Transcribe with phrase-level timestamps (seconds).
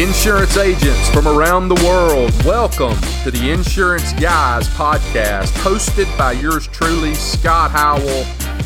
[0.00, 6.66] Insurance agents from around the world, welcome to the Insurance Guys podcast, hosted by yours
[6.68, 8.24] truly, Scott Howell,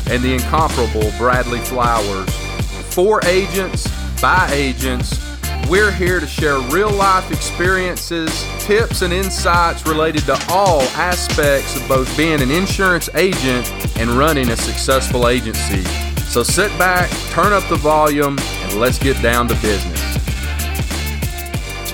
[0.09, 2.33] and the incomparable Bradley Flowers.
[2.93, 3.85] For agents,
[4.21, 5.19] by agents,
[5.67, 11.85] we're here to share real life experiences, tips, and insights related to all aspects of
[11.89, 15.83] both being an insurance agent and running a successful agency.
[16.29, 20.24] So sit back, turn up the volume, and let's get down to business.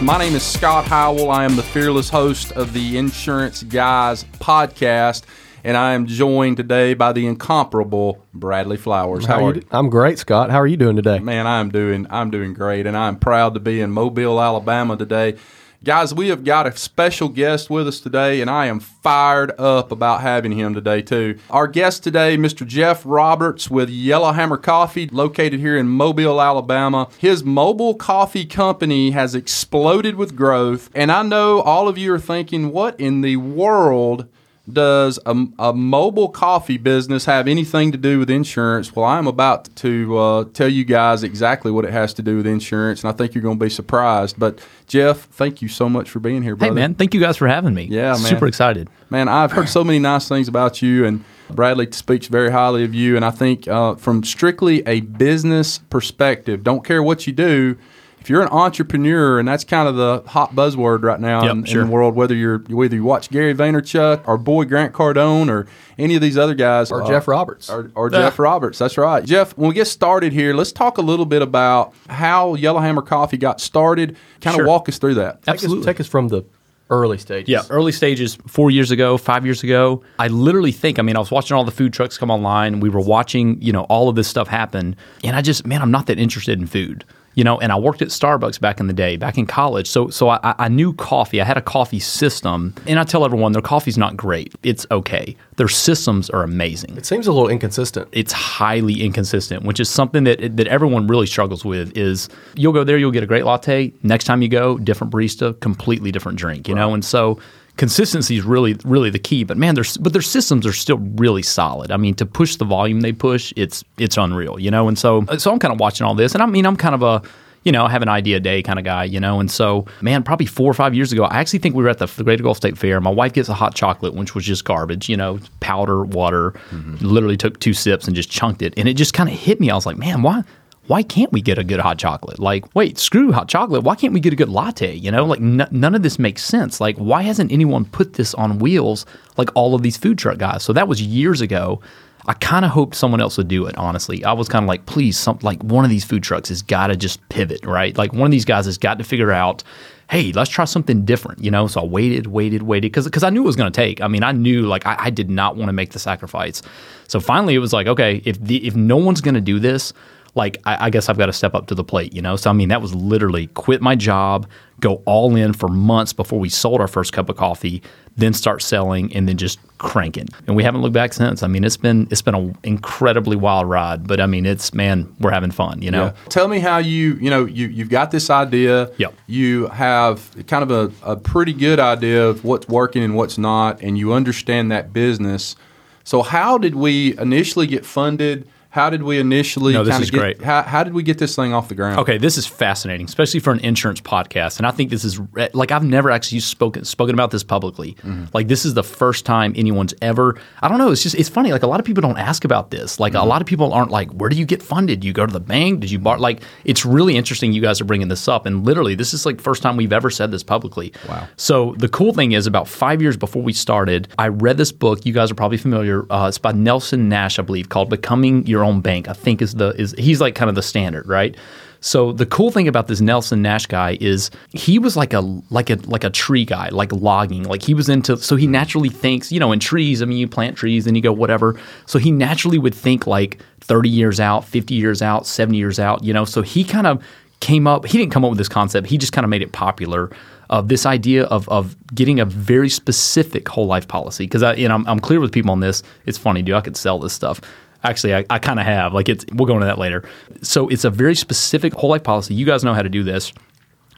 [0.02, 1.30] My name is Scott Howell.
[1.30, 5.22] I am the fearless host of the Insurance Guys podcast,
[5.64, 9.26] and I am joined today by the incomparable Bradley Flowers.
[9.26, 9.62] How, How are you?
[9.70, 10.50] I'm great, Scott.
[10.50, 11.20] How are you doing today?
[11.20, 15.38] Man, I'm doing I'm doing great, and I'm proud to be in Mobile, Alabama today.
[15.84, 19.92] Guys, we have got a special guest with us today, and I am fired up
[19.92, 21.40] about having him today, too.
[21.50, 22.68] Our guest today, Mr.
[22.68, 27.08] Jeff Roberts with Yellowhammer Coffee, located here in Mobile, Alabama.
[27.18, 32.20] His mobile coffee company has exploded with growth, and I know all of you are
[32.20, 34.28] thinking, what in the world?
[34.74, 38.96] Does a, a, mobile coffee business have anything to do with insurance?
[38.96, 42.48] Well, I'm about to uh, tell you guys exactly what it has to do with
[42.48, 44.40] insurance, and I think you're going to be surprised.
[44.40, 46.74] But Jeff, thank you so much for being here, brother.
[46.74, 47.84] Hey, man, thank you guys for having me.
[47.84, 48.18] Yeah, man.
[48.18, 48.90] Super excited.
[49.10, 52.94] Man, I've heard so many nice things about you, and Bradley speaks very highly of
[52.94, 53.16] you.
[53.16, 57.78] And I think uh, from strictly a business perspective, don't care what you do,
[58.22, 61.64] if you're an entrepreneur, and that's kind of the hot buzzword right now yep, in,
[61.66, 61.82] sure.
[61.82, 65.68] in, the world, whether you're whether you watch Gary Vaynerchuk or boy Grant Cardone or
[65.98, 68.78] any of these other guys, or uh, Jeff Roberts, or, or Jeff Roberts.
[68.78, 69.58] That's right, Jeff.
[69.58, 73.60] When we get started here, let's talk a little bit about how Yellowhammer Coffee got
[73.60, 74.16] started.
[74.40, 74.66] Kind sure.
[74.66, 75.40] of walk us through that.
[75.48, 76.46] Absolutely, take us, take us from the
[76.92, 77.50] early stages.
[77.50, 80.04] Yeah, early stages, four years ago, five years ago.
[80.20, 82.82] I literally think, I mean, I was watching all the food trucks come online.
[82.82, 84.96] We were watching, you know, all of this stuff happen.
[85.24, 87.04] And I just, man, I'm not that interested in food
[87.36, 89.88] you know, and I worked at Starbucks back in the day, back in college.
[89.88, 91.42] So, so I, I, knew coffee.
[91.42, 94.54] I had a coffee system, and I tell everyone their coffee's not great.
[94.64, 95.36] It's okay.
[95.56, 96.98] Their systems are amazing.
[96.98, 98.10] It seems a little inconsistent.
[98.12, 101.96] It's highly inconsistent, which is something that that everyone really struggles with.
[101.98, 103.94] Is you'll go there, you'll get a great latte.
[104.04, 106.68] Next time you go, different barista, completely different drink.
[106.68, 106.82] You right.
[106.82, 107.40] know, and so
[107.78, 109.44] consistency is really really the key.
[109.44, 111.92] But man, their but their systems are still really solid.
[111.92, 114.88] I mean, to push the volume they push, it's it's unreal, you know.
[114.88, 117.04] And so so I'm kind of watching all this, and I mean, I'm kind of
[117.04, 117.22] a
[117.64, 119.40] you know, have an idea day kind of guy, you know.
[119.40, 122.00] And so, man, probably four or five years ago, I actually think we were at
[122.00, 123.00] the, the Greater Gulf State Fair.
[123.00, 126.52] My wife gets a hot chocolate, which was just garbage, you know, powder, water.
[126.72, 127.06] Mm-hmm.
[127.06, 128.74] Literally took two sips and just chunked it.
[128.78, 129.70] And it just kind of hit me.
[129.70, 130.44] I was like, man, why?
[130.88, 132.40] Why can't we get a good hot chocolate?
[132.40, 133.84] Like, wait, screw hot chocolate.
[133.84, 134.94] Why can't we get a good latte?
[134.94, 136.82] You know, like n- none of this makes sense.
[136.82, 139.06] Like, why hasn't anyone put this on wheels
[139.38, 140.64] like all of these food truck guys?
[140.64, 141.82] So that was years ago.
[142.28, 143.76] I kind of hoped someone else would do it.
[143.78, 146.62] Honestly, I was kind of like, please, some like one of these food trucks has
[146.62, 147.98] got to just pivot, right?
[147.98, 149.64] Like one of these guys has got to figure out,
[150.12, 151.66] hey, let's try something different, you know.
[151.66, 154.02] So I waited, waited, waited because I knew it was going to take.
[154.02, 156.62] I mean, I knew like I, I did not want to make the sacrifice.
[157.08, 159.94] So finally, it was like, okay, if the if no one's going to do this,
[160.36, 162.36] like I, I, guess I've got to step up to the plate, you know.
[162.36, 164.48] So I mean, that was literally quit my job,
[164.80, 167.82] go all in for months before we sold our first cup of coffee,
[168.16, 170.28] then start selling, and then just cranking.
[170.48, 171.44] And we haven't looked back since.
[171.44, 175.14] I mean, it's been it's been an incredibly wild ride, but I mean, it's man,
[175.20, 176.06] we're having fun, you know.
[176.06, 176.14] Yeah.
[176.30, 178.90] Tell me how you you know you you've got this idea.
[178.98, 179.14] Yep.
[179.28, 183.82] You have kind of a, a pretty good idea of what's working and what's not,
[183.82, 185.58] and you understand that business.
[186.04, 188.48] So how did we initially get funded?
[188.72, 189.74] How did we initially?
[189.74, 190.42] No, this is get, great.
[190.42, 192.00] How, how, did we get this thing off the ground?
[192.00, 194.60] Okay, this is fascinating, especially for an insurance podcast.
[194.60, 195.20] And I think this is
[195.54, 197.96] like I've never actually spoken spoken about this publicly.
[197.96, 198.26] Mm-hmm.
[198.34, 200.40] Like this is the first time anyone's ever.
[200.62, 200.90] I don't know.
[200.90, 201.52] It's just it's funny.
[201.52, 202.98] Like a lot of people don't ask about this.
[202.98, 203.24] Like mm-hmm.
[203.24, 205.04] a lot of people aren't like, where do you get funded?
[205.04, 205.82] You go to the bank?
[205.82, 206.18] Did you bar?
[206.18, 207.52] Like it's really interesting.
[207.52, 210.10] You guys are bringing this up, and literally, this is like first time we've ever
[210.10, 210.94] said this publicly.
[211.10, 211.28] Wow.
[211.36, 215.06] So the cool thing is, about five years before we started, I read this book.
[215.06, 216.06] You guys are probably familiar.
[216.10, 219.56] Uh, it's by Nelson Nash, I believe, called "Becoming Your Own Bank." I think is
[219.56, 221.36] the is he's like kind of the standard, right?
[221.84, 225.72] So the cool thing about this Nelson Nash guy is he was like a like
[225.72, 227.44] a like a tree guy, like logging.
[227.44, 230.28] Like he was into so he naturally thinks, you know, in trees, I mean you
[230.28, 231.60] plant trees and you go whatever.
[231.88, 236.04] So he naturally would think like 30 years out, 50 years out, 70 years out,
[236.04, 236.24] you know.
[236.24, 237.04] So he kind of
[237.40, 239.52] came up he didn't come up with this concept, he just kind of made it
[239.52, 240.12] popular
[240.52, 244.26] of this idea of, of getting a very specific whole life policy.
[244.26, 245.82] Because I, know, I'm, I'm, clear with people on this.
[246.06, 246.56] It's funny, dude.
[246.56, 247.40] I could sell this stuff.
[247.84, 248.94] Actually, I, I kind of have.
[248.94, 250.08] Like it's we'll go into that later.
[250.42, 252.34] So it's a very specific whole life policy.
[252.34, 253.34] You guys know how to do this.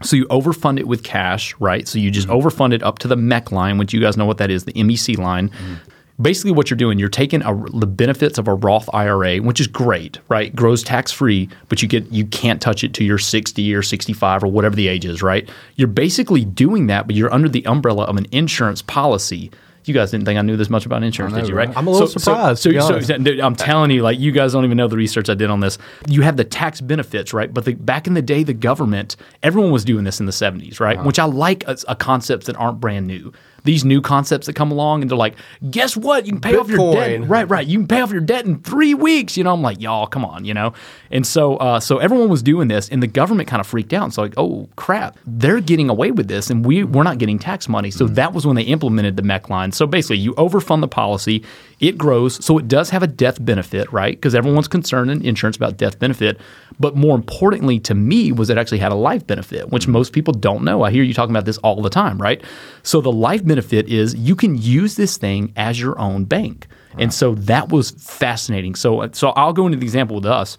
[0.01, 1.87] So you overfund it with cash, right?
[1.87, 2.47] So you just mm-hmm.
[2.47, 4.73] overfund it up to the MEC line, which you guys know what that is, the
[4.73, 5.49] MEC line.
[5.49, 6.21] Mm-hmm.
[6.21, 9.67] basically what you're doing, you're taking a, the benefits of a Roth IRA, which is
[9.67, 10.53] great, right?
[10.55, 14.43] Grows tax free, but you get you can't touch it to your 60 or 65
[14.43, 15.49] or whatever the age is, right?
[15.75, 19.51] You're basically doing that, but you're under the umbrella of an insurance policy.
[19.85, 21.55] You guys didn't think I knew this much about insurance, know, did you?
[21.55, 21.69] Right?
[21.75, 24.53] I'm a little So- so- surprised, So, so, dude, I'm telling you, like you guys
[24.53, 25.77] don't even know the research I did on this.
[26.07, 27.53] You have the tax benefits, right?
[27.53, 30.79] But the, back in the day, the government, everyone was doing this in the 70s,
[30.79, 30.97] right?
[30.97, 31.05] Uh-huh.
[31.07, 33.33] Which I like a, a concepts that aren't brand new.
[33.63, 35.35] These new concepts that come along and they're like,
[35.69, 36.25] guess what?
[36.25, 37.27] You can pay off your debt.
[37.27, 37.65] Right, right.
[37.65, 39.37] You can pay off your debt in three weeks.
[39.37, 40.73] You know, I'm like, y'all, come on, you know?
[41.11, 44.03] And so uh, so everyone was doing this and the government kind of freaked out.
[44.03, 47.39] And so like, oh crap, they're getting away with this and we, we're not getting
[47.39, 47.91] tax money.
[47.91, 49.71] So that was when they implemented the MEC line.
[49.71, 51.43] So basically you overfund the policy,
[51.83, 52.43] it grows.
[52.43, 54.15] So it does have a death benefit, right?
[54.15, 56.39] Because everyone's concerned in insurance about death benefit.
[56.79, 60.33] But more importantly to me was it actually had a life benefit, which most people
[60.33, 60.83] don't know.
[60.83, 62.41] I hear you talking about this all the time, right?
[62.83, 66.67] So the life benefit is you can use this thing as your own bank.
[66.97, 68.75] And so that was fascinating.
[68.75, 70.57] So so I'll go into the example with us.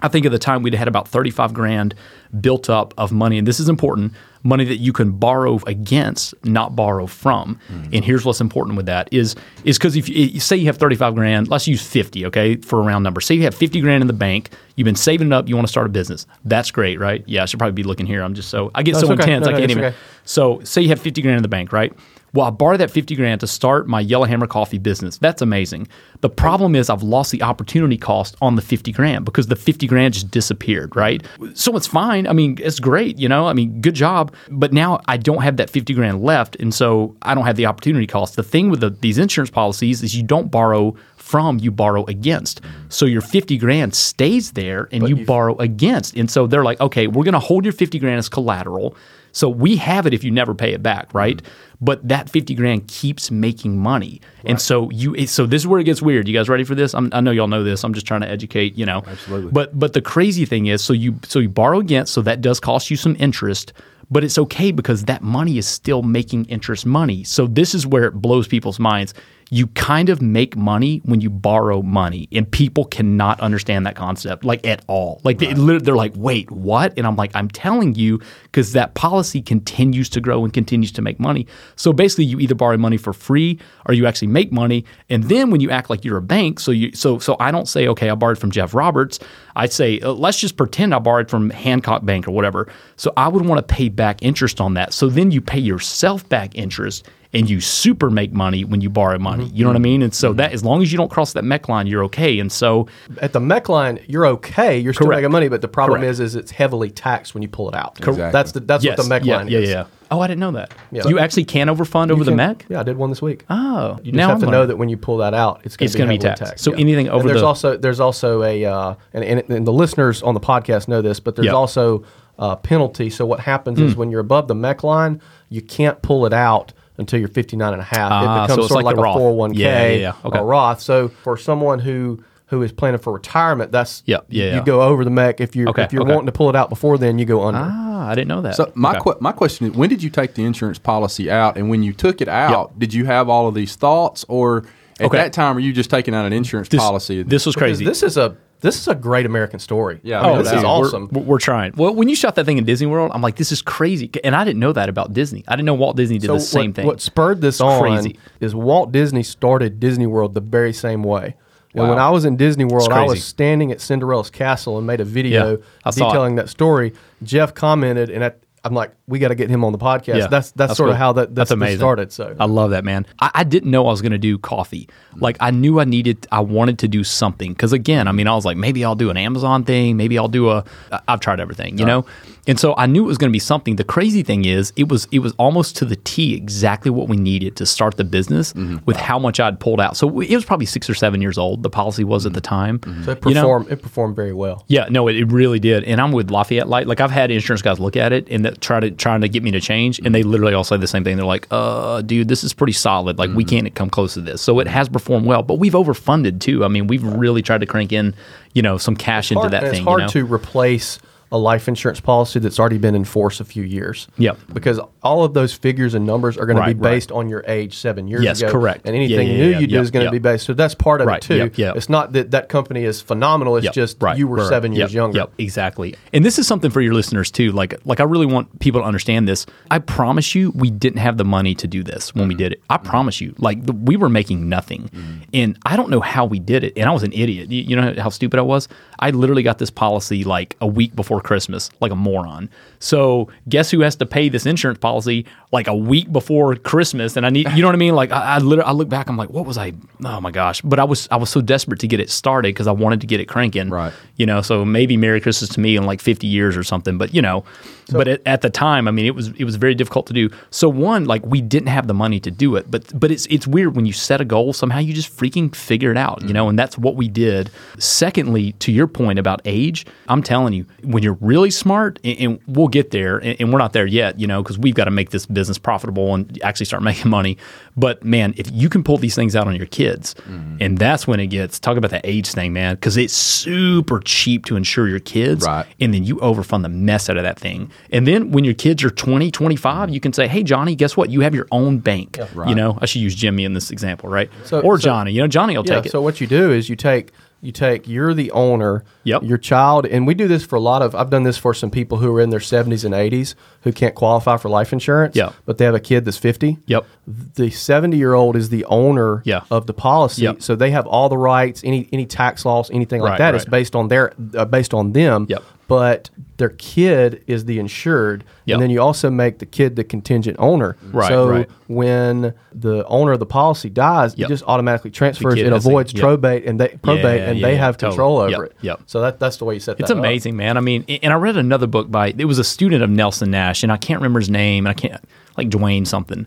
[0.00, 1.94] I think at the time we'd had about 35 grand
[2.40, 4.12] built up of money, and this is important
[4.46, 7.58] money that you can borrow against, not borrow from.
[7.70, 7.90] Mm-hmm.
[7.94, 9.34] And here's what's important with that is
[9.64, 12.80] is because if you, you say you have 35 grand, let's use 50, okay, for
[12.80, 13.20] a round number.
[13.20, 15.66] Say you have 50 grand in the bank, you've been saving it up, you want
[15.66, 16.26] to start a business.
[16.44, 17.22] That's great, right?
[17.26, 18.22] Yeah, I should probably be looking here.
[18.22, 19.22] I'm just so I get No, so okay.
[19.24, 19.84] intense, No, I can't even.
[19.84, 19.96] okay.
[20.24, 21.92] So say you have 50 grand in the bank, right?
[22.32, 25.18] Well, I borrowed that 50 grand to start my Yellowhammer coffee business.
[25.18, 25.88] That's amazing.
[26.20, 29.86] The problem is I've lost the opportunity cost on the 50 grand because the 50
[29.86, 31.24] grand just disappeared, right?
[31.54, 32.26] So it's fine.
[32.26, 33.46] I mean, it's great, you know?
[33.46, 34.34] I mean, good job.
[34.50, 36.56] But now I don't have that 50 grand left.
[36.56, 38.36] And so I don't have the opportunity cost.
[38.36, 42.60] The thing with the, these insurance policies is you don't borrow from, you borrow against.
[42.88, 46.16] So your 50 grand stays there and you borrow against.
[46.16, 48.96] And so they're like, okay, we're going to hold your 50 grand as collateral.
[49.36, 51.36] So we have it if you never pay it back, right?
[51.36, 51.84] Mm-hmm.
[51.84, 54.22] But that 50 grand keeps making money.
[54.46, 56.26] And so you so this is where it gets weird.
[56.26, 56.94] You guys ready for this?
[56.94, 57.84] I'm, I know y'all know this.
[57.84, 59.02] I'm just trying to educate, you know.
[59.06, 59.52] Absolutely.
[59.52, 62.60] But but the crazy thing is so you so you borrow against, so that does
[62.60, 63.74] cost you some interest,
[64.10, 67.22] but it's okay because that money is still making interest money.
[67.22, 69.12] So this is where it blows people's minds.
[69.50, 74.44] You kind of make money when you borrow money, and people cannot understand that concept
[74.44, 75.20] like at all.
[75.22, 78.94] Like they, lit- they're like, "Wait, what?" And I'm like, "I'm telling you because that
[78.94, 81.46] policy continues to grow and continues to make money."
[81.76, 84.84] So basically, you either borrow money for free or you actually make money.
[85.08, 87.68] And then when you act like you're a bank, so you so so I don't
[87.68, 89.20] say, "Okay, I borrowed from Jeff Roberts."
[89.54, 93.28] I say, uh, "Let's just pretend I borrowed from Hancock Bank or whatever." So I
[93.28, 94.92] would want to pay back interest on that.
[94.92, 99.18] So then you pay yourself back interest and you super make money when you borrow
[99.18, 99.46] money.
[99.54, 100.02] You know what I mean?
[100.02, 102.38] And so that as long as you don't cross that MEC line, you're okay.
[102.40, 102.88] And so
[103.20, 104.78] At the MEC line, you're okay.
[104.78, 105.20] You're still Correct.
[105.22, 106.10] making money, but the problem Correct.
[106.12, 107.98] is, is it's heavily taxed when you pull it out.
[107.98, 108.30] Exactly.
[108.32, 109.70] That's the, that's yes, what the MEC yeah, line yeah, is.
[109.70, 109.84] yeah.
[110.10, 110.72] Oh, I didn't know that.
[110.92, 111.02] Yeah.
[111.08, 112.62] You actually can overfund over the can- MEC.
[112.68, 113.44] Yeah, I did one this week.
[113.50, 115.76] Oh, You just now have I'm to know that when you pull that out, it's
[115.76, 116.42] going to be be heavily taxed.
[116.44, 116.64] taxed.
[116.64, 119.72] So anything over and there's the- also there's also a uh, and, and and the
[119.72, 121.52] listeners on the podcast know this, but there's Yeah.
[121.52, 122.04] also
[122.38, 123.10] a penalty.
[123.10, 123.86] So what happens Hmm.
[123.86, 127.72] is when you're above the MEC line, you can't pull it out until you're 59
[127.72, 128.10] and a half.
[128.12, 129.16] Ah, it becomes it's sort like of like Roth.
[129.16, 130.12] a 401k Yeah, yeah, yeah.
[130.24, 130.38] Okay.
[130.38, 130.80] or Roth.
[130.80, 134.62] So for someone who who is planning for retirement, that's Yeah, yeah, you yeah.
[134.64, 135.40] go over the MEC.
[135.40, 136.12] If you're Okay, if you're okay.
[136.12, 137.60] wanting to pull it out before then, you go under.
[137.60, 138.54] Ah, I didn't know that.
[138.54, 139.00] So my Okay.
[139.00, 141.92] que- my question is, when did you take the insurance policy out, and when you
[141.92, 144.62] took it out, did you have all of these thoughts, or
[145.00, 145.18] at Okay.
[145.18, 147.22] that time were you just taking out an insurance this, policy?
[147.22, 147.84] This was Because crazy.
[147.84, 150.00] This is a this is a great American story.
[150.02, 151.08] Yeah, I mean, no this is awesome.
[151.12, 151.74] We're, we're trying.
[151.76, 154.34] Well, when you shot that thing in Disney World, I'm like, this is crazy, and
[154.34, 155.44] I didn't know that about Disney.
[155.46, 156.86] I didn't know Walt Disney did the same what, thing.
[156.86, 158.18] What spurred this on crazy.
[158.40, 161.36] is Walt Disney started Disney World the very same way.
[161.74, 161.82] Wow.
[161.82, 165.02] And when I was in Disney World, I was standing at Cinderella's castle and made
[165.02, 166.08] a video Yeah, I saw it.
[166.12, 166.94] detailing that story.
[167.22, 170.18] Jeff commented, and at, I'm like, we got to get him on the podcast.
[170.18, 170.92] Yeah, that's, that's sort cool.
[170.92, 171.78] of how that that's that's, amazing.
[171.78, 172.12] started.
[172.12, 173.06] So I love that man.
[173.20, 174.88] I, I didn't know I was going to do coffee.
[175.16, 178.34] Like I knew I needed, I wanted to do something because again, I mean, I
[178.34, 180.64] was like, maybe I'll do an Amazon thing, maybe I'll do a.
[181.08, 182.04] I've tried everything, you know,
[182.46, 183.76] and so I knew it was going to be something.
[183.76, 187.16] The crazy thing is, it was it was almost to the T exactly what we
[187.16, 188.78] needed to start the business mm-hmm.
[188.86, 189.96] with how much I'd pulled out.
[189.96, 191.62] So it was probably six or seven years old.
[191.62, 192.48] The policy was at the mm-hmm.
[192.48, 192.78] time.
[192.78, 193.04] Mm-hmm.
[193.04, 193.42] so it you know?
[193.42, 194.64] performed it performed very well.
[194.68, 195.84] Yeah, no, it, it really did.
[195.84, 196.86] And I'm with Lafayette Life.
[196.86, 199.42] Like I've had insurance guys look at it and that try to trying to get
[199.42, 201.16] me to change, and they literally all say the same thing.
[201.16, 203.18] They're like, "Uh, dude, this is pretty solid.
[203.18, 206.40] Like we can't come close to this." So it has performed well, but we've overfunded
[206.40, 206.64] too.
[206.64, 208.14] I mean, we've really tried to crank in,
[208.54, 209.80] you know, some cash into Hard- that and thing.
[209.80, 210.12] it's hard you know?
[210.12, 210.98] to replace
[211.32, 214.06] a life insurance policy that's already been in force a few years.
[214.16, 214.38] Yep.
[214.52, 216.90] Because all of those figures and numbers are going Right, to be right.
[216.92, 218.52] based on your age seven years Yes, ago.
[218.52, 218.82] correct.
[218.86, 220.46] And anything yeah, new yeah, you do is going to be based.
[220.46, 221.36] So that's part of Right, it too.
[221.36, 221.76] yep, yep.
[221.76, 223.56] It's not that that company is phenomenal.
[223.56, 225.18] It's Yep, just right, you were right, seven years younger.
[225.18, 225.94] Yep, exactly.
[226.12, 227.50] And this is something for your listeners too.
[227.52, 229.46] Like, like I really want people to understand this.
[229.70, 232.38] I promise you, we didn't have the money to do this when we Mm-hmm.
[232.38, 232.62] did it.
[232.70, 234.90] I promise you, like the, we were making nothing,
[235.34, 236.72] and I don't know how we did it.
[236.76, 237.50] And I was an idiot.
[237.50, 238.68] You, you know how stupid I was.
[238.98, 242.50] I literally got this policy like a week before Christmas, like a moron.
[242.78, 247.16] So guess who has to pay this insurance policy like a week before Christmas?
[247.16, 247.94] And I need, you know what I mean?
[247.94, 249.72] Like I, I literally, I look back, I'm like, what was I?
[250.04, 250.60] Oh my gosh!
[250.62, 253.06] But I was, I was so desperate to get it started because I wanted to
[253.06, 253.70] get it cranking.
[253.70, 253.92] Right.
[254.16, 256.98] You know, so maybe Merry Christmas to me in like 50 years or something.
[256.98, 257.44] But you know,
[257.92, 260.30] but at, at the time, I mean, it was it was very difficult to do.
[260.50, 262.70] So one, like we didn't have the money to do it.
[262.70, 265.90] But but it's it's weird when you set a goal, somehow you just freaking figure
[265.90, 266.22] it out.
[266.22, 267.50] You know, and that's what we did.
[267.78, 272.40] Secondly, to your point about age, I'm telling you, when you're really smart, and, and
[272.46, 274.18] we'll get there, and, and we're not there yet.
[274.18, 277.38] You know, because we've got to make this business profitable and actually start making money.
[277.76, 280.56] But man, if you can pull these things out on your kids, mm-hmm.
[280.60, 284.44] and that's when it gets talk about that age thing, man, because it's super cheap
[284.46, 285.66] to insure your kids Right.
[285.80, 287.70] and then you overfund the mess out of that thing.
[287.90, 291.10] And then when your kids are 20, 25, you can say, hey, Johnny, guess what?
[291.10, 292.18] You have your own bank.
[292.34, 292.48] Right.
[292.48, 294.30] You know, I should use Jimmy in this example, right?
[294.44, 295.12] So- or so- Johnny.
[295.12, 295.76] You know, Johnny will Yeah.
[295.76, 295.92] take it.
[295.92, 297.12] So what you do is you take
[297.46, 298.84] you take you're the owner.
[299.04, 299.22] Yep.
[299.22, 300.94] Your child, and we do this for a lot of.
[300.94, 303.94] I've done this for some people who are in their 70s and 80s who can't
[303.94, 305.14] qualify for life insurance.
[305.16, 305.32] Yep.
[305.44, 306.58] But they have a kid that's 50.
[306.66, 306.84] Yep.
[307.06, 309.22] The 70 year old is the owner.
[309.24, 309.42] Yeah.
[309.50, 310.42] Of the policy, Yep.
[310.42, 311.62] so they have all the rights.
[311.64, 313.50] Any any tax loss, anything like Right, that is right.
[313.52, 315.26] based on their uh, based on them.
[315.28, 315.42] Yep.
[315.68, 318.54] But their kid is the insured, Yep.
[318.54, 320.76] and then you also make the kid the contingent owner.
[320.92, 321.50] Right, So right.
[321.66, 324.26] when the owner of the policy dies, Yep.
[324.26, 325.34] it just automatically transfers.
[325.40, 326.02] It avoids yep.
[326.02, 327.90] probate and they probate Yeah, and yeah, they yeah, have totally.
[327.96, 328.52] control over it.
[328.60, 328.80] yep.
[328.86, 329.98] So that that's the way you set It's that up.
[329.98, 330.56] amazing, man.
[330.56, 333.64] I mean, and I read another book by it was a student of Nelson Nash,
[333.64, 335.02] and I can't remember his name, and I can't
[335.36, 336.26] like Dwayne something.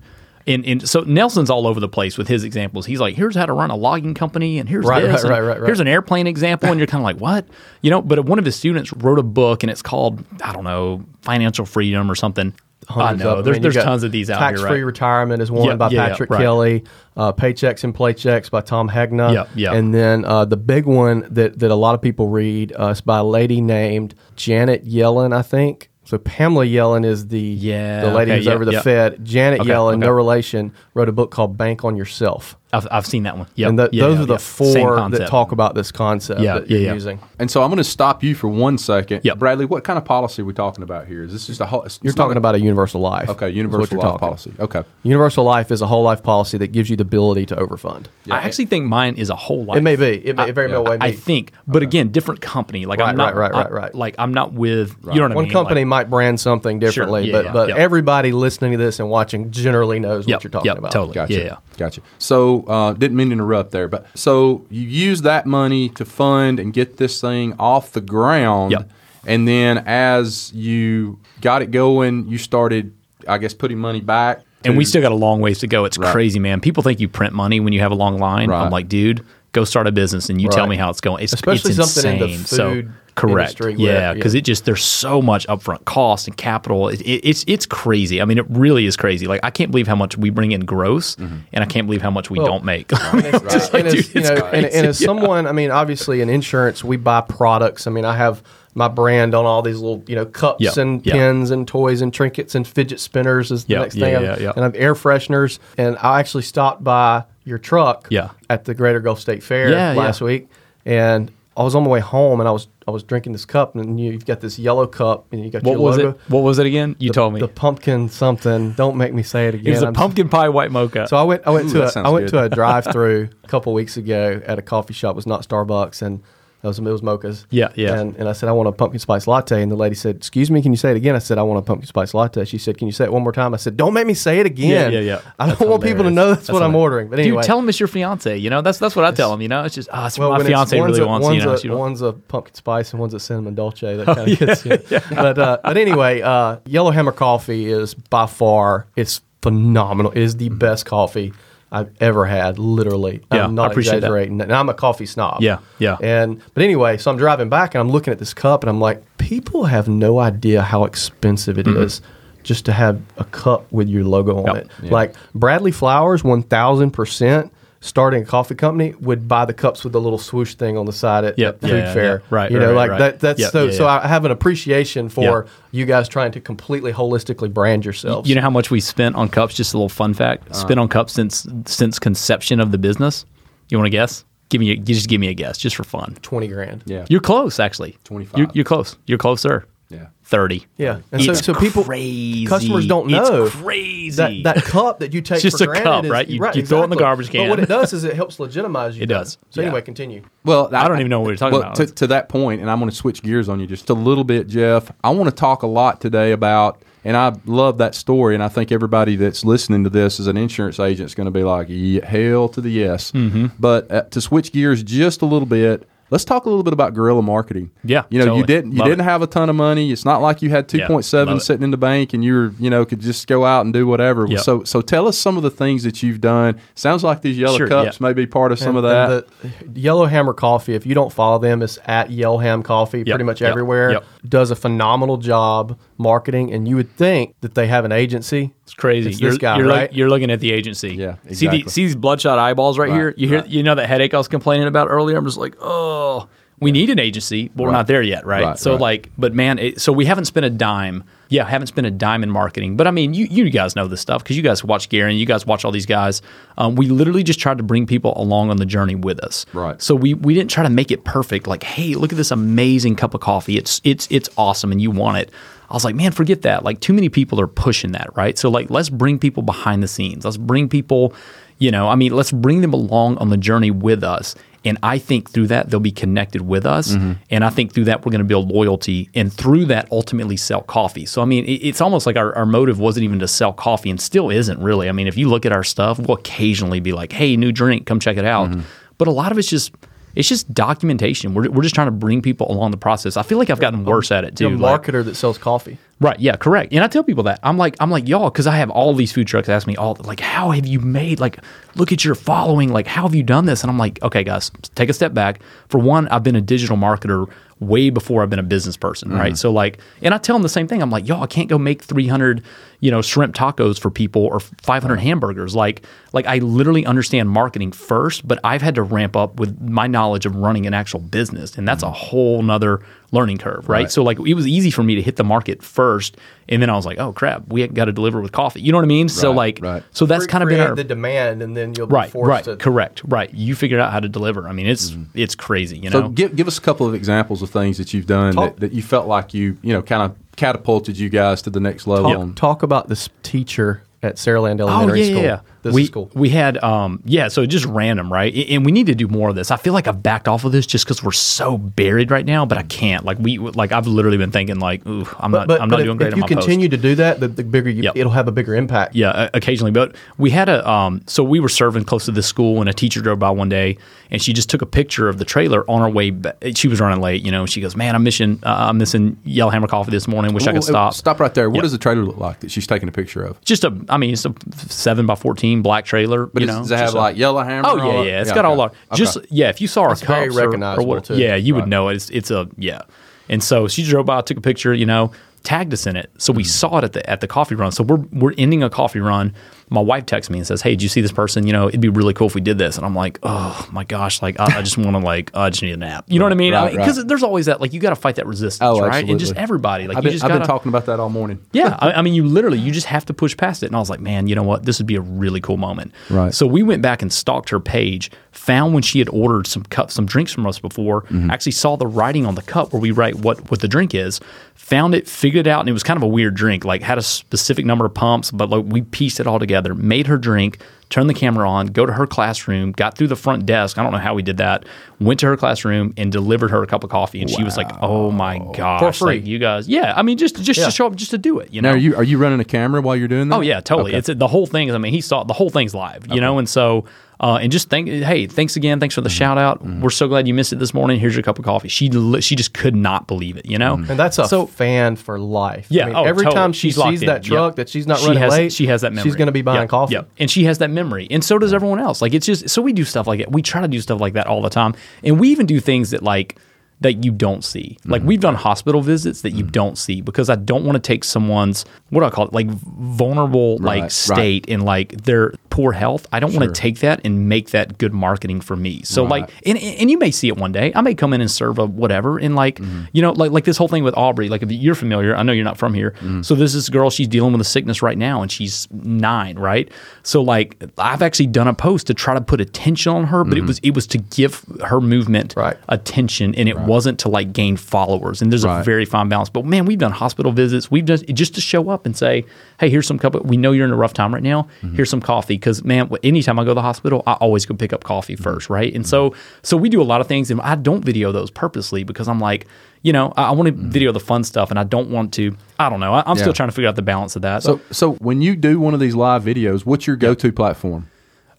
[0.50, 2.86] And, so Nelson's all over the place with his examples.
[2.86, 5.41] He's like, here's how to run a logging company, and here's Right, this, right, right,
[5.41, 5.68] right, right.
[5.68, 7.46] here's an airplane example, and you're kind of like, what,
[7.82, 8.01] you know?
[8.01, 11.65] But one of his students wrote a book, and it's called I don't know, Financial
[11.65, 12.53] Freedom or something.
[12.88, 13.46] I know them.
[13.46, 14.50] there's And there's tons of these out there.
[14.50, 14.86] Tax here, free right?
[14.86, 16.41] retirement is one Yeah, by yeah, yeah, Patrick right.
[16.41, 16.84] Kelly.
[17.15, 19.32] Uh, Paychecks and Playchecks by Tom Hegna.
[19.34, 19.74] Yeah, yeah.
[19.74, 23.01] And then uh, the big one that that a lot of people read uh, is
[23.01, 25.89] by a lady named Janet Yellen, I think.
[26.10, 28.82] So Pamela Yellen is the Yeah, the lady okay, who's yeah, over the yeah.
[28.82, 29.24] Fed.
[29.24, 30.00] Janet Okay, Yellen, okay.
[30.00, 32.58] no relation, wrote a book called Bank on Yourself.
[32.72, 33.48] I've, I've seen that one.
[33.56, 33.70] Yep.
[33.70, 34.38] and th- Yeah, those yeah, are the yeah.
[34.38, 36.94] Four that talk about this concept Yeah, that you're yeah, yeah.
[36.94, 37.20] using.
[37.40, 39.22] And so I'm going to stop you for one second.
[39.24, 39.40] Yep.
[39.40, 41.24] Bradley, what kind of policy are we talking about here?
[41.24, 41.88] Is this just a whole?
[42.04, 43.28] You're talking a- about a universal life.
[43.30, 44.54] okay, is what universal you're life policy.
[44.60, 48.06] Okay, Universal life is a whole life policy that gives you the ability to overfund.
[48.30, 49.78] I actually think mine is a whole life.
[49.78, 50.26] It may be.
[50.28, 51.02] It may it very well may be.
[51.06, 52.86] I think, but again, different company.
[52.86, 53.96] Like Right, I'm not right, right, right, right.
[53.96, 57.26] Like I'm not with you know what I One company Like, might brand something differently,
[57.28, 60.70] yeah, but yeah, but everybody listening to this and watching generally knows what you're talking
[60.78, 60.92] about.
[60.92, 61.16] totally.
[61.16, 61.34] gotcha.
[61.34, 61.58] Yeah, yeah.
[61.78, 62.02] Gotcha.
[62.18, 66.60] So uh, didn't mean to interrupt there, but so you use that money to fund
[66.60, 68.89] and get this thing off the ground, Yep.
[69.28, 72.94] and then as you got it going, you started,
[73.28, 74.42] I guess, putting money back.
[74.66, 75.86] and we still got a long ways to go.
[75.86, 76.12] It's Right.
[76.12, 76.60] crazy, man.
[76.60, 78.50] People think you print money when you have a long line.
[78.50, 78.62] Right.
[78.62, 79.24] I'm like, dude,
[79.54, 81.24] go start a business and you tell me how it's going.
[81.24, 82.46] It's Especially it's something in the insane.
[82.46, 84.40] so food correct, yeah, because yeah.
[84.40, 86.90] it just there's so much upfront cost and capital.
[86.90, 88.22] It, it, it's it's crazy.
[88.22, 89.28] I mean, it really is crazy.
[89.28, 91.38] Like I can't believe how much we bring in gross, mm-hmm.
[91.54, 92.92] and I can't believe how much we Well, don't make.
[92.92, 93.34] and as,
[93.74, 94.88] like, and as, you it's know, and, and crazy.
[94.88, 97.88] as someone, I mean, obviously in insurance, we buy products.
[97.88, 98.42] I mean, I have
[98.76, 101.16] my brand on all these little, you know, cups Yep, and yep.
[101.16, 104.24] pins and toys and trinkets and fidget spinners is the Yep, next yeah, thing.
[104.24, 104.50] yeah, yeah.
[104.56, 105.58] And I have air fresheners.
[105.78, 108.30] And I actually stopped by your truck Yeah.
[108.50, 110.48] at the Greater Gulf State Fair Yeah, last week.
[110.86, 113.75] And I was on my way home and I was I was drinking this cup
[113.75, 116.10] and you, you've got this yellow cup and you got what your was logo.
[116.12, 116.20] it?
[116.30, 116.96] What was it again?
[117.00, 118.72] You The- told me the pumpkin something.
[118.72, 119.68] Don't make me say it again.
[119.68, 121.08] it was a I'm- pumpkin pie white mocha.
[121.10, 121.44] so I went.
[121.46, 122.32] I went Ooh, to that a, I went good.
[122.32, 125.12] to a drive-through a couple weeks ago at a coffee shop.
[125.12, 126.22] It was not Starbucks, and
[126.62, 127.46] it was, it was mochas.
[127.51, 127.98] Yeah, yeah.
[128.00, 130.51] And, and I said I want a pumpkin spice latte, and the lady said, "Excuse
[130.51, 132.44] me, can you say it again?" I said I want a pumpkin spice latte.
[132.44, 134.39] She said, "Can you say it one more time?" I said, "Don't make me say
[134.42, 135.32] it again." Yeah, yeah, yeah.
[135.39, 137.08] I don't That's want people to know that's, what I'm ordering.
[137.08, 138.38] But anyway, Dude, tell them it's your fiance.
[138.38, 139.42] You know, that's that's what I tell them.
[139.42, 141.25] You know, it's just ah, it's well, my fiance really a, wants.
[141.25, 143.96] One's, You know, a, she don't- one's a pumpkin spice and one's a cinnamon dolce.
[143.96, 144.78] That kind of gets you.
[145.16, 150.12] But uh, but anyway, uh, Yellowhammer coffee is by far it's phenomenal.
[150.12, 151.32] It is the best coffee
[151.72, 152.58] I've ever had.
[152.58, 153.98] Literally, Yeah, I'm not I appreciate that.
[153.98, 154.42] exaggerating.
[154.42, 155.42] And I'm a coffee snob.
[155.42, 155.98] Yeah, yeah.
[156.02, 158.80] And but anyway, so I'm driving back and I'm looking at this cup and I'm
[158.82, 161.82] like, people have no idea how expensive it mm-hmm.
[161.84, 162.02] is
[162.44, 164.56] just to have a cup with your logo on Yep.
[164.58, 164.72] it.
[164.84, 164.92] Yeah.
[164.92, 169.94] Like Bradley Flowers, one thousand percent starting a coffee company would buy the cups with
[169.94, 171.56] the little swoosh thing on the side at, Yep.
[171.56, 172.04] at food Yeah, yeah, fair.
[172.20, 172.26] yeah.
[172.30, 173.00] Right, You know, right, like right.
[173.00, 173.20] that.
[173.22, 173.66] That's Yep, so.
[173.66, 173.88] yeah, so.
[173.88, 175.52] I have an appreciation for Yeah.
[175.72, 178.28] you guys trying to completely holistically brand yourselves.
[178.28, 179.56] You know how much we spent on cups?
[179.56, 180.56] Just a little fun fact: uh-huh.
[180.60, 183.26] spent on cups since since conception of the business.
[183.70, 184.26] You want to guess?
[184.50, 186.18] Give me, a, just give me a guess, just for fun.
[186.24, 186.82] twenty grand.
[186.88, 187.06] Yeah.
[187.08, 187.98] You're close, actually.
[188.06, 188.36] 25.
[188.38, 188.56] You're, close.
[188.56, 188.98] you're close.
[189.06, 189.66] You're closer.
[189.89, 190.08] Yeah.
[190.24, 190.67] Thirty.
[190.77, 192.46] Yeah, and so, It's so people, crazy.
[192.46, 194.43] customers don't It's know crazy.
[194.43, 196.27] that that cup that you take It's just for a granted cup, is- right?
[196.27, 197.39] You- you throw it in the garbage can.
[197.39, 197.50] But can.
[197.50, 199.03] what it does is it helps legitimize you.
[199.03, 199.22] It better.
[199.22, 199.38] does.
[199.50, 199.67] So Yeah.
[199.67, 200.22] anyway, continue.
[200.46, 201.75] Well, I don't even know what we're talking well, about.
[201.77, 204.24] To, to that point, and I'm going to switch gears on you just a little
[204.24, 204.91] bit, Jeff.
[205.03, 208.48] I want to talk a lot today about, and I love that story, and I
[208.50, 211.67] think everybody that's listening to this as an insurance agent is going to be like,
[212.03, 213.12] hell to the yes.
[213.13, 213.48] Mm-hmm.
[213.60, 215.88] But uh, to switch gears just a little bit.
[216.12, 217.72] Let's talk a little bit about guerrilla marketing.
[217.84, 219.04] Yeah, you know, you didn't you Love didn't it.
[219.06, 219.92] have a ton of money.
[219.92, 221.46] It's not like you had two Yeah, point seven love it.
[221.46, 223.86] sitting in the bank and you were you know could just go out and do
[223.86, 224.25] whatever.
[224.28, 224.39] Yep.
[224.42, 226.60] So so tell us some of the things that you've done.
[226.75, 228.08] Sounds like these yellow Sure, cups yeah.
[228.08, 229.28] may be part of some And- of that.
[229.44, 233.24] and the Yellow Hammer Coffee, if you don't follow them, it's at Yelham Coffee pretty
[233.24, 234.01] much yep, everywhere.
[234.22, 234.30] Yep.
[234.30, 238.54] Does a phenomenal job marketing, and you would think that they have an agency.
[238.64, 239.10] It's crazy.
[239.12, 239.94] It's you're, this guy, you're, look- right?
[239.94, 240.96] you're looking at the agency.
[240.96, 241.64] Yeah, See, exactly.
[241.64, 243.14] the, see these bloodshot eyeballs right, Right, here.
[243.18, 243.50] You hear, right.
[243.50, 245.18] you know that headache I was complaining about earlier.
[245.18, 246.28] I'm just like, oh,
[246.60, 248.44] we need an agency, but we're not there yet, right?
[248.44, 248.82] Right, so right.
[248.82, 251.04] like, but man, it, so we haven't spent a dime.
[251.30, 252.75] Yeah, haven't spent a dime in marketing.
[252.75, 255.20] But I mean, you you guys know this stuff because you guys watch Gary and
[255.20, 256.22] you guys watch all these guys.
[256.58, 259.46] Um, we literally just tried to bring people along on the journey with us.
[259.54, 259.82] Right.
[259.82, 261.48] So we we didn't try to make it perfect.
[261.48, 263.58] Like, hey, look at this amazing cup of coffee.
[263.58, 265.32] It's it's it's awesome, and you want it.
[265.70, 266.63] I was like, man, forget that.
[266.63, 268.38] Like, too many people are pushing that, right?
[268.38, 270.25] So like, let's bring people behind the scenes.
[270.25, 271.13] Let's bring people,
[271.60, 274.34] you know, I mean, let's bring them along on the journey with us.
[274.66, 277.13] And I think through that they'll be connected with us, mm-hmm.
[277.30, 280.62] and I think through that we're going to build loyalty, and through that ultimately sell
[280.62, 281.06] coffee.
[281.06, 283.89] So I mean, it, it's almost like our, our motive wasn't even to sell coffee,
[283.89, 284.89] and still isn't really.
[284.89, 287.86] I mean, if you look at our stuff, we'll occasionally be like, "Hey, new drink,
[287.86, 288.62] come check it out," mm-hmm.
[288.98, 289.72] but a lot of it's just
[290.16, 291.34] it's just documentation.
[291.34, 293.18] We're, we're just trying to bring people along the process.
[293.18, 294.50] I feel like I've gotten worse at it too.
[294.50, 295.78] like- marketer that sells coffee.
[296.01, 296.20] Right.
[296.20, 296.38] Yeah.
[296.38, 296.74] Correct.
[296.74, 299.12] And I tell people that I'm like I'm like y'all because I have all these
[299.12, 301.39] food trucks ask me all like how have you made like
[301.80, 303.64] look at your following like how have you done this?
[303.64, 305.42] And I'm like okay guys take a step back.
[305.70, 309.30] For one I've been a digital marketer way before I've been a business person right?
[309.30, 309.36] Mm-hmm.
[309.36, 310.82] So like and I tell them the same thing.
[310.82, 312.44] I'm like y'all I can't go make 300
[312.82, 315.56] you know shrimp tacos for people or 500 hamburgers.
[315.56, 315.84] Like
[316.14, 320.26] like I literally understand marketing first but I've had to ramp up with my knowledge
[320.26, 321.94] of running an actual business and that's mm-hmm.
[321.94, 323.84] a whole nother learning curve right?
[323.84, 323.92] Right.
[323.92, 326.76] so like it was easy for me to hit the market first and then I
[326.76, 328.62] was like oh crap we got to deliver with coffee.
[328.62, 329.10] You know what I mean?
[329.10, 329.84] So like right.
[329.92, 332.43] so that's kind of been our the demand, and then you'll be right forced right
[332.43, 332.55] to.
[332.58, 335.03] correct right you figured out how to deliver I mean it's mm-hmm.
[335.17, 337.93] it's crazy you So know give, give us a couple of examples of things that
[337.93, 341.10] you've done Talk- that, that you felt like you you know kind of catapulted you
[341.10, 342.10] guys to the next level.
[342.12, 345.21] Talk, on- talk about this teacher at Saraland Oh Elementary yeah, School.
[345.23, 345.39] yeah.
[345.62, 346.10] This we is cool.
[346.13, 348.34] we had um yeah, so just random, right?
[348.50, 349.52] And we need to do more of this.
[349.52, 352.45] I feel like I've backed off of this just because we're so buried right now,
[352.45, 353.04] but I can't.
[353.06, 355.98] Like we like I've literally been thinking like, ooh, I'm not I'm not if, doing
[355.98, 356.48] great if on you my post.
[356.48, 357.95] continue to do that, the, the bigger you, Yep.
[357.95, 358.95] it'll have a bigger impact.
[358.95, 359.72] Yeah, occasionally.
[359.72, 362.74] But we had a um, so we were serving close to this school, and a
[362.74, 363.78] teacher drove by one day,
[364.12, 366.10] and she just took a picture of the trailer on her way.
[366.12, 366.38] Back.
[366.56, 367.41] She was running late, you know.
[367.41, 370.34] and She goes, "Man, I'm missing uh, I'm missing Yellowhammer Coffee this morning.
[370.34, 371.50] Wish I could stop." Stop right there.
[371.50, 373.41] What does the trailer look like that she's taking a picture of?
[373.41, 374.34] Just a, I mean, it's a
[374.69, 376.26] seven by fourteen black trailer.
[376.28, 377.68] But you know, does it have like yellow hammer?
[377.70, 378.22] Oh yeah, yeah.
[378.22, 379.28] It's got all our just Okay.
[379.30, 379.50] yeah.
[379.50, 381.16] If you saw our It's cups or- or, what, too.
[381.18, 381.62] yeah, you Right.
[381.62, 381.96] would know it.
[381.96, 382.82] It's it's a yeah.
[383.30, 385.12] And so she drove by, took a picture, you know,
[385.44, 386.10] tagged us in it.
[386.18, 386.38] So Mm-hmm.
[386.38, 387.72] we saw it at the at the coffee run.
[387.72, 389.34] So we're we're ending a coffee run.
[389.69, 391.45] My wife texts me and says, "Hey, did you see this person?
[391.47, 393.84] You know, it'd be really cool if we did this." And I'm like, "Oh my
[393.84, 396.25] gosh, like I, I just want to like I just need a nap." You know
[396.25, 396.53] what I mean?
[396.53, 397.08] Right, Because right.
[397.08, 399.08] there's always that like you got to fight that resistance, Oh, right?
[399.08, 401.10] And just everybody like I've, you been, just I've got been talking about that all
[401.10, 401.39] morning.
[401.51, 403.67] yeah, I, I mean, you literally you just have to push past it.
[403.67, 404.65] And I was like, man, you know what?
[404.65, 405.93] This would be a really cool moment.
[406.10, 406.34] Right.
[406.34, 409.93] So we went back and stalked her page, found when she had ordered some cups,
[409.93, 411.04] some drinks from us before.
[411.04, 411.30] Mm-hmm.
[411.30, 414.19] Actually saw the writing on the cup where we write what what the drink is.
[414.56, 416.63] Found it, figured it out, and it was kind of a weird drink.
[416.63, 419.75] Like had a specific number of pumps, but like we pieced it all together.
[419.75, 420.60] Made her drink.
[420.89, 423.78] Turned the camera on, go to her classroom, got through the front desk.
[423.78, 424.65] I don't know how we did that.
[424.99, 427.69] Went to her classroom and delivered her a cup of coffee, and she was like,
[427.82, 429.17] "Oh my gosh, free.
[429.19, 430.65] like, you guys, yeah." I mean, just just Yeah.
[430.65, 431.69] to show up, just to do it, you know.
[431.69, 433.36] Now, are you are you running a camera while you're doing that?
[433.36, 433.91] Oh yeah, totally.
[433.91, 433.99] Okay.
[433.99, 434.67] It's the whole thing.
[434.67, 436.86] is I mean, he saw the whole thing's live, you know, and so
[437.21, 437.88] uh, and just thank.
[437.89, 438.80] Hey, thanks again.
[438.80, 439.04] Thanks for Mm-hmm.
[439.06, 439.63] the shout out.
[439.65, 440.99] We're so glad you missed it this morning.
[441.02, 441.67] Here's your cup of coffee.
[441.67, 443.75] She li- she just could not believe it, you know.
[443.78, 443.91] Mm-hmm.
[443.91, 445.67] And that's a So- fan for life.
[445.69, 445.84] Yeah.
[445.84, 446.36] I mean, oh, every totally.
[446.41, 447.08] time she She's sees in.
[447.08, 447.56] that truck Yep.
[447.58, 449.10] that she's not She running has, late, She has that memory.
[449.10, 449.93] She's going to be buying Yep, coffee.
[449.95, 450.10] yep.
[450.17, 451.08] And she has that memory.
[451.12, 452.02] And so does everyone else.
[452.02, 453.32] Like it's just so we do stuff like it.
[453.32, 454.74] We try to do stuff like that all the time.
[455.04, 456.38] And we even do things that like
[456.82, 457.78] that you don't see.
[457.86, 458.44] Like we've done mm-hmm.
[458.44, 459.52] hospital visits that you mm-hmm.
[459.52, 462.34] don't see because I don't want to take someone's what do I call it?
[462.34, 463.92] Like vulnerable Right, like right.
[463.92, 466.08] state and like their poor health.
[466.13, 468.82] I don't want to take that and make that good marketing for me.
[468.84, 470.72] So like, and, and you may see it one day.
[470.74, 472.84] I may come in and serve a whatever, and like, Mm-hmm.
[472.93, 474.30] you know, like like this whole thing with Aubrey.
[474.30, 475.91] Like if you're familiar, I know you're not from here.
[475.91, 476.22] Mm-hmm.
[476.22, 476.89] So there's this girl.
[476.89, 479.69] She's dealing with a sickness right now, and she's nine, right?
[480.04, 483.34] So like, I've actually done a post to try to put attention on her, but
[483.38, 483.43] Mm-hmm.
[483.43, 485.58] it was it was to give her movement Right.
[485.67, 488.22] attention, and it wasn't to like gain followers.
[488.22, 489.30] And there's a very fine balance.
[489.30, 490.69] But man, we've done hospital visits.
[490.72, 492.26] We've done just to show up and say,
[492.60, 493.15] hey, here's some cup.
[493.26, 494.43] We know you're in a rough time right now.
[494.62, 494.76] Mm-hmm.
[494.76, 495.36] Here's some coffee.
[495.50, 498.24] Because man, anytime I go to the hospital, I always go pick up coffee Mm-hmm.
[498.24, 498.74] first, right?
[498.74, 501.84] And so so we do a lot of things, and I don't video those purposely
[501.84, 502.46] because I'm like.
[502.82, 505.36] You know, I, I want to video the fun stuff, and I don't want to.
[505.60, 505.94] I don't know.
[505.94, 506.10] I, I'm Mm-hmm.
[506.16, 506.24] Yeah.
[506.24, 507.44] still trying to figure out the balance of that.
[507.44, 510.90] So, so when you do one of these live videos, what's your go-to platform?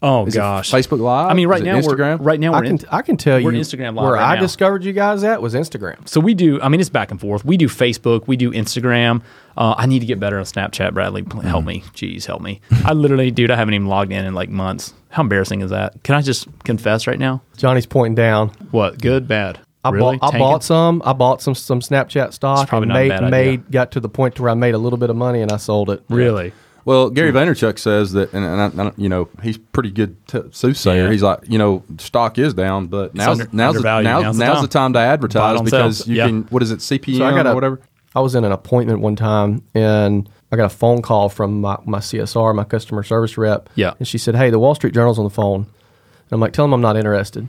[0.02, 1.30] Oh Is it gosh, Facebook Live?
[1.30, 2.18] I mean, right Is it now Instagram?
[2.18, 4.14] we're right now I we're can in, I can tell we're you Instagram Live where
[4.14, 4.40] right I now.
[4.40, 6.08] discovered you guys at was Instagram.
[6.08, 6.60] So we do.
[6.60, 7.44] I mean, it's back and forth.
[7.44, 8.26] We do Facebook.
[8.26, 9.22] We do Instagram.
[9.56, 10.94] Uh, I need to get better on Snapchat.
[10.94, 11.82] Bradley, pl- help me.
[11.94, 12.60] Jeez, help me.
[12.84, 14.94] I literally, dude, I haven't even logged in in like months.
[15.10, 16.02] How embarrassing is that?
[16.04, 17.42] Can I just confess right now?
[17.56, 18.50] Johnny's pointing down.
[18.70, 19.00] What?
[19.02, 19.58] Good, bad?
[19.82, 20.18] I really?
[20.18, 20.38] bought I Tanking?
[20.40, 21.02] bought some.
[21.04, 22.68] I bought some some Snapchat stock.
[22.68, 23.30] probably and not a made, bad idea.
[23.30, 25.50] made got to the point to where I made a little bit of money and
[25.50, 26.02] I sold it.
[26.08, 26.52] Really?
[26.84, 27.36] Well, Gary hmm.
[27.36, 31.04] Vaynerchuk says that, and, and I, I you know he's pretty good t- soothsayer.
[31.04, 31.10] Yeah.
[31.10, 34.56] He's like, you know, stock is down, but now's under- now's, the, now, Now's now's,
[34.56, 34.92] the the, time.
[34.94, 36.08] to advertise because sale.
[36.08, 36.26] you Yeah.
[36.26, 36.42] can.
[36.44, 37.80] What is it, CPM So I got or whatever?
[38.14, 41.78] I was in an appointment one time and I got a phone call from my,
[41.84, 43.68] my CSR, my customer service rep.
[43.76, 43.94] Yeah.
[43.98, 45.60] And she said, Hey, the Wall Street Journal's on the phone.
[45.62, 47.48] And I'm like, Tell them I'm not interested.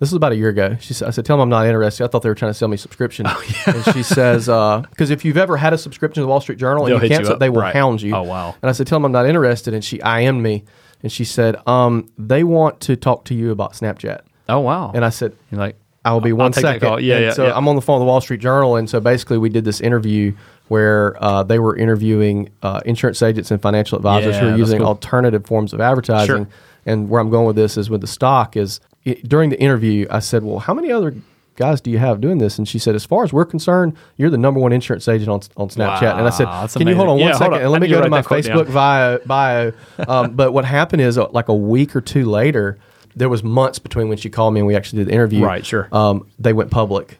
[0.00, 0.76] This was about a year ago.
[0.80, 2.04] She said, I said, Tell them I'm not interested.
[2.04, 3.26] I thought they were trying to sell me a subscription.
[3.28, 6.58] Oh, And she says, Because if you've ever had a subscription to the Wall Street
[6.58, 7.74] Journal They'll and you cancel it, they will Right.
[7.74, 8.14] hound you.
[8.16, 8.56] Oh, wow.
[8.62, 9.74] And I said, Tell them I'm not interested.
[9.74, 10.64] And she IM'd me.
[11.02, 14.20] And she said, um, They want to talk to you about Snapchat.
[14.48, 14.90] Oh wow.
[14.94, 17.02] And I said, You're like, I will be one second.
[17.02, 17.56] Yeah, And yeah, So yeah.
[17.56, 19.82] I'm on the phone with the Wall Street Journal, and so basically we did this
[19.82, 20.32] interview
[20.68, 24.78] where uh, they were interviewing uh, insurance agents and financial advisors Yeah, who are using
[24.78, 24.86] cool.
[24.86, 26.26] alternative forms of advertising.
[26.46, 26.48] Sure.
[26.86, 30.06] And where I'm going with this is with the stock is it, during the interview
[30.10, 31.14] I said, "Well, how many other
[31.56, 34.30] guys do you have doing this?" And she said, "As far as we're concerned, you're
[34.30, 37.08] the number one insurance agent on, on Snapchat." and I said, Wow, "Can you hold
[37.08, 37.60] on one Yeah, second on.
[37.62, 39.72] and let I me go to my Facebook bio?" bio.
[40.08, 42.78] Um, but what happened is, uh, like a week or two later,
[43.16, 45.44] there was months between when she called me and we actually did the interview.
[45.44, 45.88] Right, sure.
[45.92, 47.18] Um, they went public.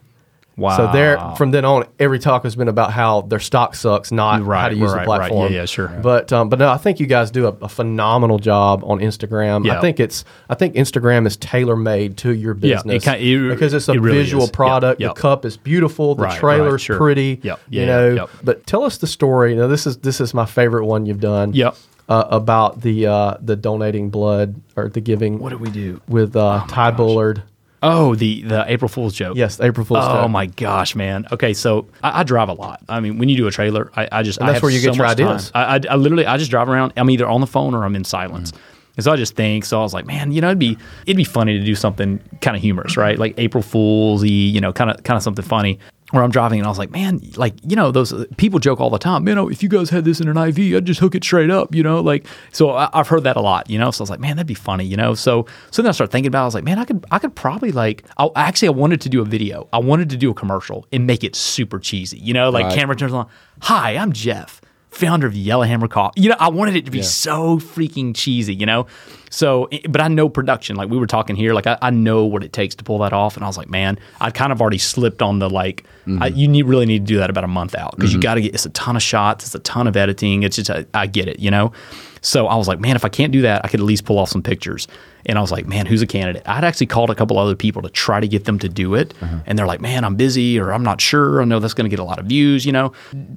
[0.61, 0.77] Wow.
[0.77, 4.43] So there, from then on, every talk has been about how their stock sucks, not
[4.45, 5.05] how to use right, the right.
[5.07, 5.53] platform.
[5.53, 5.89] Yeah, yeah, sure.
[5.89, 9.65] But um, but no, I think you guys do a, a phenomenal job on Instagram.
[9.67, 9.79] Yeah.
[9.79, 13.21] I think it's I think Instagram is tailor made to your Yeah, it business kinda-
[13.25, 14.51] it- because it's a it really visual is.
[14.51, 15.01] Product.
[15.01, 15.15] yep.
[15.15, 16.15] The cup is beautiful.
[16.15, 16.97] The Right, trailer's right, sure.
[16.99, 17.41] pretty.
[17.43, 18.09] Yep, you know.
[18.11, 18.31] yep.
[18.45, 19.55] But tell us the story.
[19.57, 21.53] Now this is this is my favorite one you've done.
[21.55, 21.77] Yep.
[22.09, 25.39] Uh, about the uh, the donating blood or the giving.
[25.39, 26.01] What did we do?
[26.09, 27.45] with uh, Ty Bullard?
[27.83, 29.37] Oh, the the April Fool's joke.
[29.37, 30.05] Yes, April Fool's.
[30.05, 30.31] Oh joke.
[30.31, 31.27] my gosh, man.
[31.33, 32.83] Okay, so I, I drive a lot.
[32.89, 34.73] I mean, when you do a trailer, I, I just And I that's have where
[34.73, 35.51] you so get your ideas.
[35.55, 36.93] I, I, I literally I just drive around.
[36.97, 38.53] I'm either on the phone or I'm in silence.
[38.53, 38.63] Mm-hmm.
[38.97, 39.65] And so I just think.
[39.65, 42.21] So I was like, man, you know, it'd be it'd be funny to do something
[42.43, 43.19] kind of humorous, right?
[43.19, 45.79] Like April Fool's, you know, kind of kind of something funny.
[46.11, 48.81] Where I'm driving and I was like, man, like you know, those uh, people joke
[48.81, 49.29] all the time.
[49.29, 51.51] you know, if you guys had this in an IV, I'd just hook it straight
[51.51, 52.01] up, you know.
[52.01, 53.91] Like, so I, I've heard that a lot, you know.
[53.93, 55.15] So I was like, man, that'd be funny, you know.
[55.15, 56.41] So so then I started thinking about.
[56.41, 56.43] it.
[56.43, 58.05] I was like, man, I could I could probably like.
[58.19, 59.69] I, actually, I wanted to do a video.
[59.73, 62.51] I wanted to do a commercial and make it super cheesy, you know.
[62.51, 62.75] Like Right.
[62.79, 63.29] camera turns on.
[63.63, 66.21] Hi, I'm Jeff, founder of Yellowhammer Coffee.
[66.23, 68.87] You know, I wanted it to be so freaking cheesy, you know.
[69.31, 70.77] So, but I know production.
[70.77, 73.13] Like we were talking here, like I, I know what it takes to pull that
[73.13, 73.37] off.
[73.37, 75.85] And I was like, man, I kind of already slipped on the like.
[76.07, 76.37] I, mm-hmm.
[76.37, 78.23] you need really need to do that about a month out because you mm-hmm.
[78.23, 78.55] got to get.
[78.55, 79.45] It's a ton of shots.
[79.45, 80.43] It's a ton of editing.
[80.43, 81.73] It's just I, I get it, you know.
[82.21, 84.19] So I was like, man, if I can't do that, I could at least pull
[84.19, 84.87] off some pictures.
[85.27, 86.43] And I was like, man, who's a candidate?
[86.47, 89.13] I'd actually called a couple other people to try to get them to do it.
[89.47, 91.43] And they're like, man, I'm busy or I'm not sure.
[91.43, 92.93] I know that's going to get a lot of views, you know.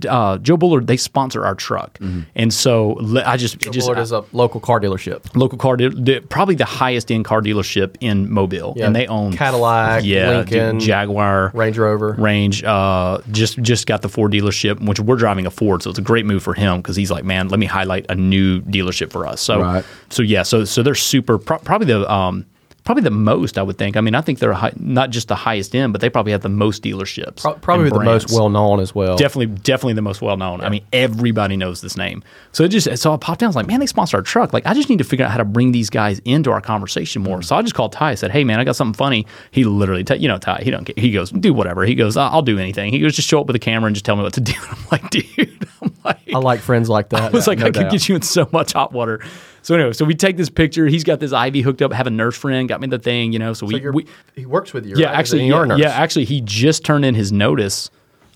[0.08, 2.00] Uh, Joe Bullard, they sponsor our truck.
[2.36, 5.36] And so I just, it just Bullard is a local car dealership.
[5.36, 8.74] local car, deal- probably the highest end car dealership in Mobile.
[8.78, 12.14] Yeah, And they own Cadillac, yeah, dude, Lincoln, Jaguar, Range Rover.
[12.18, 12.64] Range.
[12.64, 16.04] Uh, just just got the Ford dealership, which we're driving a Ford, so it's a
[16.04, 19.26] great move for him because he's like, man, let me highlight a new dealership for
[19.28, 19.40] us.
[19.42, 19.86] So Right.
[20.10, 22.46] so yeah, so so they're super pro- probably the um
[22.84, 23.96] probably the most I would think.
[23.96, 26.42] I mean, I think they're high, not just the highest end, but they probably have
[26.42, 27.42] the most dealerships.
[27.42, 29.16] Pro- probably the most well known as well.
[29.16, 30.62] Definitely, definitely the most well known.
[30.62, 32.24] I mean, everybody knows this name.
[32.52, 33.48] So it just so I popped down.
[33.48, 34.54] I was like, man, they sponsor our truck.
[34.54, 37.22] Like, I just need to figure out how to bring these guys into our conversation
[37.22, 37.40] more.
[37.40, 37.46] Mm.
[37.46, 38.12] So I just called Ty.
[38.12, 39.26] I said, hey, man, I got something funny.
[39.52, 40.62] He literally, t- you know, Ty.
[40.64, 40.86] He don't.
[40.86, 40.96] Care.
[40.98, 41.86] He goes, do whatever.
[41.86, 42.92] He goes, I'll, do anything.
[42.92, 44.54] He goes, just show up with a camera and just tell me what to do.
[44.70, 45.68] I'm like, dude.
[45.82, 47.22] I'm like, I like friends like that.
[47.22, 49.22] I was like, no I could get you in so much hot water.
[49.64, 50.86] So anyway, so we take this picture.
[50.88, 51.92] He's got this IV hooked up.
[51.94, 53.54] Have a nurse friend got me the thing, you know.
[53.54, 54.96] So, So we, we he works with you.
[54.98, 55.16] yeah, right?
[55.18, 55.80] actually, you're yeah, a nurse.
[55.80, 57.90] yeah, actually, he just turned in his notice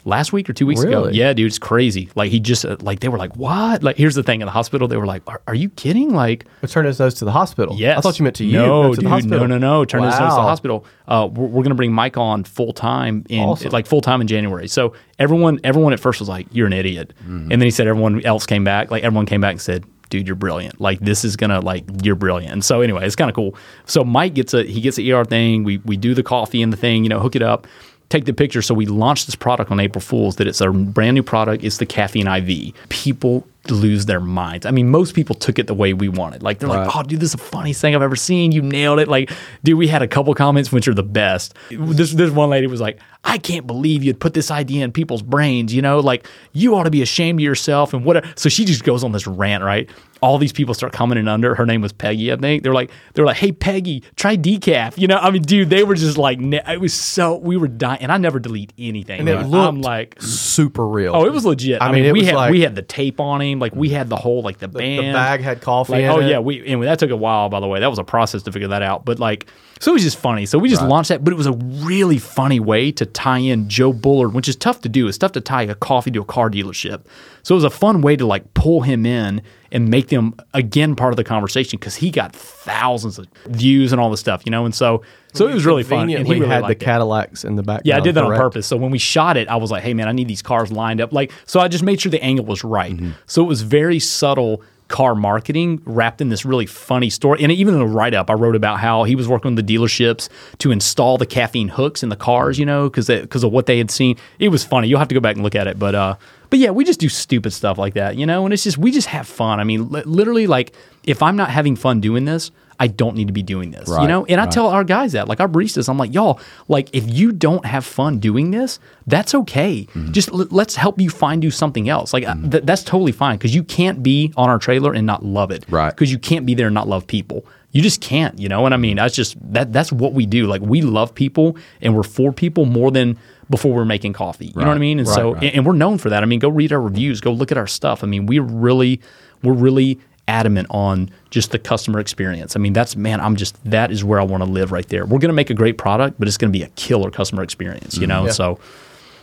[0.05, 1.09] last week or two weeks ago.
[1.09, 2.09] Yeah, dude, it's crazy.
[2.15, 3.83] Like he just uh, like they were like, what?
[3.83, 6.13] Like here's the thing in the hospital, they were like, are, are you kidding?
[6.13, 7.75] Like But turn his nose to the hospital.
[7.75, 7.97] Yes.
[7.97, 8.53] I thought you meant to you.
[8.53, 9.25] No, to dude.
[9.29, 9.83] No, no, no.
[9.83, 10.85] Turn his nose to the hospital.
[11.09, 13.71] Uh, we're we're going to bring Mike on full time in Awesome.
[13.71, 14.69] like full time in January.
[14.69, 17.51] So everyone, everyone at first was like, "You're an idiot," Mm-hmm.
[17.51, 18.89] and then he said everyone else came back.
[18.91, 20.79] Like everyone came back and said, "Dude, you're brilliant.
[20.79, 23.55] Like this is gonna like you're brilliant." And so anyway, it's kind of cool.
[23.85, 25.63] So Mike gets a he gets the ER thing.
[25.63, 27.03] We we do the coffee and the thing.
[27.03, 27.67] You know, hook it up.
[28.09, 28.61] Take the picture.
[28.61, 30.37] So we launched this product on April Fools.
[30.37, 31.63] That it's a brand new product.
[31.63, 32.73] It's the caffeine IV.
[32.89, 34.65] People lose their minds.
[34.65, 36.41] I mean, most people took it the way we wanted.
[36.41, 38.51] Like they're like, "Oh, dude, this is the funniest thing I've ever seen.
[38.53, 39.31] You nailed it!" Like,
[39.63, 41.53] dude, we had a couple comments which are the best.
[41.69, 45.21] This this one lady was like, "I can't believe you'd put this idea in people's
[45.21, 45.73] brains.
[45.73, 48.83] You know, like you ought to be ashamed of yourself and whatever." So she just
[48.83, 49.87] goes on this rant, right?
[50.19, 51.53] All these people start coming in under.
[51.53, 52.63] Her name was Peggy, I think.
[52.63, 55.93] They're like, they're like, "Hey, Peggy, try decaf." You know, I mean, dude, they were
[55.93, 59.19] just like, it was so we were dying, and I never delete anything.
[59.19, 61.13] And it looked I'm like, super real.
[61.15, 61.81] Oh, it was legit.
[61.83, 64.09] I, I mean, we had like- we had the tape on him, like we had
[64.09, 65.13] the whole like the the band.
[65.13, 66.29] bag had coffee Like, oh it.
[66.29, 67.49] yeah, we and that took a while.
[67.49, 69.05] By the way, that was a process to figure that out.
[69.05, 69.45] But like,
[69.79, 70.45] so it was just funny.
[70.45, 73.69] So we just launched that, but it was a really funny way to tie in
[73.69, 75.07] Joe Bullard, which is tough to do.
[75.07, 77.03] It's tough to tie a coffee to a car dealership.
[77.43, 80.95] So it was a fun way to like pull him in and make them again
[80.95, 84.51] part of the conversation because he got thousands of views and all this stuff, you
[84.51, 84.65] know.
[84.65, 86.09] And so, so it was really fun.
[86.09, 86.79] And he really had the it.
[86.79, 87.85] Cadillacs in the background.
[87.85, 88.67] Yeah, I did that on purpose.
[88.67, 91.01] So when we shot it, I was like, "Hey, man, I need these cars lined
[91.01, 92.95] up." Like, so I just made sure the angle was right.
[92.95, 93.11] Mm-hmm.
[93.27, 97.41] So it was very subtle car marketing wrapped in this really funny story.
[97.41, 99.75] And even in the write up, I wrote about how he was working with the
[99.75, 103.65] dealerships to install the caffeine hooks in the cars, you know, because because of what
[103.65, 104.17] they had seen.
[104.39, 104.87] It was funny.
[104.87, 106.15] You'll have to go back and look at it, but uh,
[106.49, 108.45] but yeah, we just do stupid stuff like that, you know.
[108.45, 109.59] And it's just we just have fun.
[109.59, 110.73] I mean, li- literally, like
[111.03, 112.51] if I'm not having fun doing this.
[112.79, 114.25] I don't need to be doing this, you know?
[114.25, 117.31] And I tell our guys that, like our baristas, I'm like, y'all, like if you
[117.31, 119.87] don't have fun doing this, that's okay.
[119.93, 120.11] Mm-hmm.
[120.11, 122.13] Just l- let's help you find do something else.
[122.13, 125.25] Like uh, th- that's totally fine because you can't be on our trailer and not
[125.25, 125.89] love it, Right.
[125.89, 127.45] Because you can't be there and not love people.
[127.71, 128.65] You just can't, you know.
[128.65, 130.47] And I mean, that's just that that's what we do.
[130.47, 133.17] Like we love people and we're for people more than
[133.49, 134.47] before we're making coffee.
[134.47, 134.99] You know what I mean?
[134.99, 135.43] And right, so right.
[135.43, 136.23] and, and we're known for that.
[136.23, 138.03] I mean, go read our reviews, go look at our stuff.
[138.03, 139.01] I mean, we're really
[139.43, 142.55] we're really adamant on just the customer experience.
[142.55, 145.05] I mean, that's man, I'm just that is where I want to live right there.
[145.05, 147.43] We're going to make a great product, but it's going to be a killer customer
[147.43, 148.19] experience, you know?
[148.19, 148.27] Mm-hmm.
[148.27, 148.31] Yeah.
[148.33, 148.59] So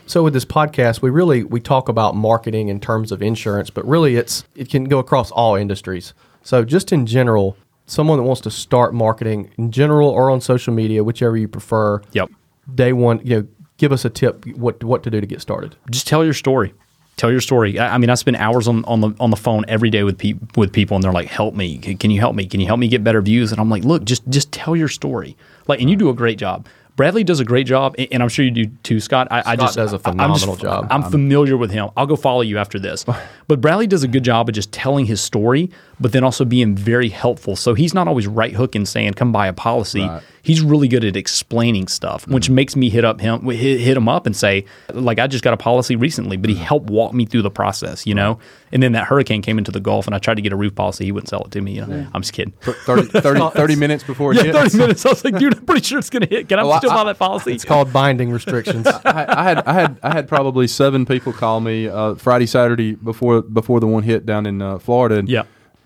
[0.07, 3.87] So with this podcast, we really we talk about marketing in terms of insurance, but
[3.87, 6.15] really it's it can go across all industries.
[6.43, 10.75] So just in general, someone that wants to start marketing in general or on social
[10.75, 12.03] media, whichever you prefer.
[12.13, 12.31] Yep.
[12.75, 15.77] Day one, you know, give us a tip what what to do to get started.
[15.91, 16.75] just tell your story.
[17.17, 17.79] Tell your story.
[17.79, 20.19] I, I mean, I spend hours on, on the on the phone every day with
[20.19, 21.79] pe- with people, and they're like, "Help me!
[21.79, 22.47] Can, can you help me?
[22.47, 24.89] Can you help me get better views?" And I'm like, "Look, just just tell your
[24.89, 25.37] story.
[25.69, 26.67] Like, and you do a great job.
[26.97, 29.27] Bradley does a great job, and I'm sure you do too, Scott.
[29.31, 30.87] I, I just does a I- I'm just- phenomenal job.
[30.91, 31.91] I'm familiar with him.
[31.97, 33.05] I'll go follow you after this.
[33.47, 35.71] But Bradley does a good job of just telling his story,
[36.01, 37.57] but then also being very helpful.
[37.57, 40.23] So he's not always right hooking saying, "Come buy a policy." Right.
[40.43, 44.11] He's really good at explaining stuff, which makes me hit up him, hit, hit him
[44.11, 47.25] up and say, like, I just got a policy recently, but he helped walk me
[47.25, 48.39] through the process, you know.
[48.71, 50.75] And then that hurricane came into the Gulf, and I tried to get a roof
[50.75, 51.07] policy.
[51.07, 51.73] He wouldn't sell it to me.
[51.77, 52.53] You know, I'm just kidding.
[52.61, 54.59] 30, 30, 30 minutes before it Yeah, hits.
[54.59, 55.07] thirty minutes.
[55.07, 56.51] I was like, dude, I'm pretty sure it's gonna hit.
[56.51, 57.53] Can I I- still buy that policy?
[57.55, 58.87] It's called binding restrictions.
[59.07, 62.97] I, I had I had I had probably seven people call me uh, Friday Saturday
[62.97, 65.17] before before the one hit down in uh, Florida.
[65.21, 65.45] And, Yeah,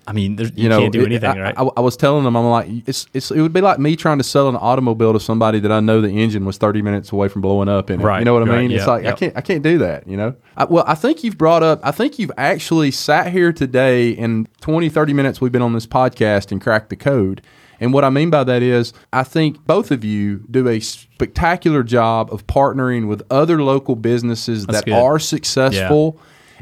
[0.09, 1.55] I mean, you, You know, can't do it- anything, I, right?
[1.55, 4.17] I, I was telling them, I'm like, it's, it's, it would be like me trying
[4.17, 7.27] to sell an automobile to somebody that I know the engine was 30 minutes away
[7.27, 8.03] from blowing up and.
[8.03, 8.71] Right, You know what I right, mean?
[8.71, 10.07] It's yeah, like I can't, I can't do that.
[10.07, 10.35] You know.
[10.57, 14.47] I, well, I think you've brought up, I think you've actually sat here today in
[14.61, 17.41] 20, 30 minutes we've been on this podcast and cracked the code.
[17.81, 21.83] And what I mean by that is, I think both of you do a spectacular
[21.83, 24.93] job of partnering with other local businesses That's that good.
[24.95, 26.19] are successful.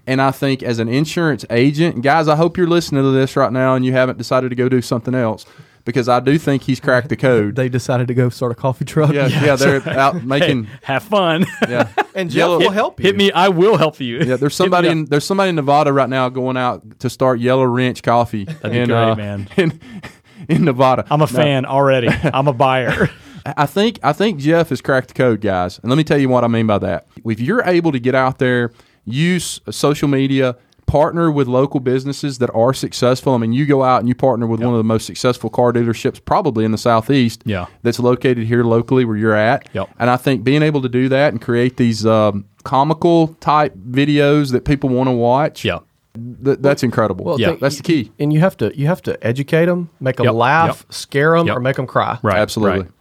[0.07, 3.51] And I think as an insurance agent, guys, I hope you're listening to this right
[3.51, 5.45] now and you haven't decided to go do something else
[5.83, 7.55] because I do think he's cracked the code.
[7.55, 9.13] they decided to go start a coffee truck.
[9.13, 10.63] yeah, yeah, they're out making.
[10.63, 11.45] Hey, have fun.
[11.67, 13.03] Yeah, And Jeff Yellow- will help you.
[13.07, 13.31] Hit me.
[13.33, 14.19] I will help you.
[14.19, 14.37] yeah.
[14.37, 18.01] There's somebody in there's somebody in Nevada right now going out to start Yellow Wrench
[18.01, 18.45] Coffee.
[18.45, 19.47] That'd be in, great, uh, man.
[19.57, 19.79] In,
[20.47, 22.07] in Nevada, I'm a fan already.
[22.07, 23.09] I'm a buyer.
[23.45, 25.79] I think I think Jeff has cracked the code, guys.
[25.79, 27.07] And let me tell you what I mean by that.
[27.25, 28.71] If you're able to get out there,
[29.07, 33.33] use social media, partner with local businesses that are successful.
[33.33, 35.73] I mean, you go out and you partner with one of the most successful car
[35.73, 37.41] dealerships probably in the southeast.
[37.45, 37.65] Yeah.
[37.83, 39.67] That's located here locally where you're at.
[39.73, 39.89] Yep.
[39.99, 44.51] And I think being able to do that and create these um, comical type videos
[44.51, 45.65] that people want to watch.
[45.65, 45.79] yeah.
[46.43, 47.25] th- that's incredible.
[47.25, 47.47] Well, Yeah.
[47.49, 48.11] think- That's the key.
[48.17, 50.93] And you have to you have to educate them, make them Yep, laugh, yep.
[50.93, 51.57] scare them, Yep.
[51.57, 52.17] or make them cry.
[52.23, 52.37] Right.
[52.37, 52.79] Absolutely.
[52.83, 52.91] right.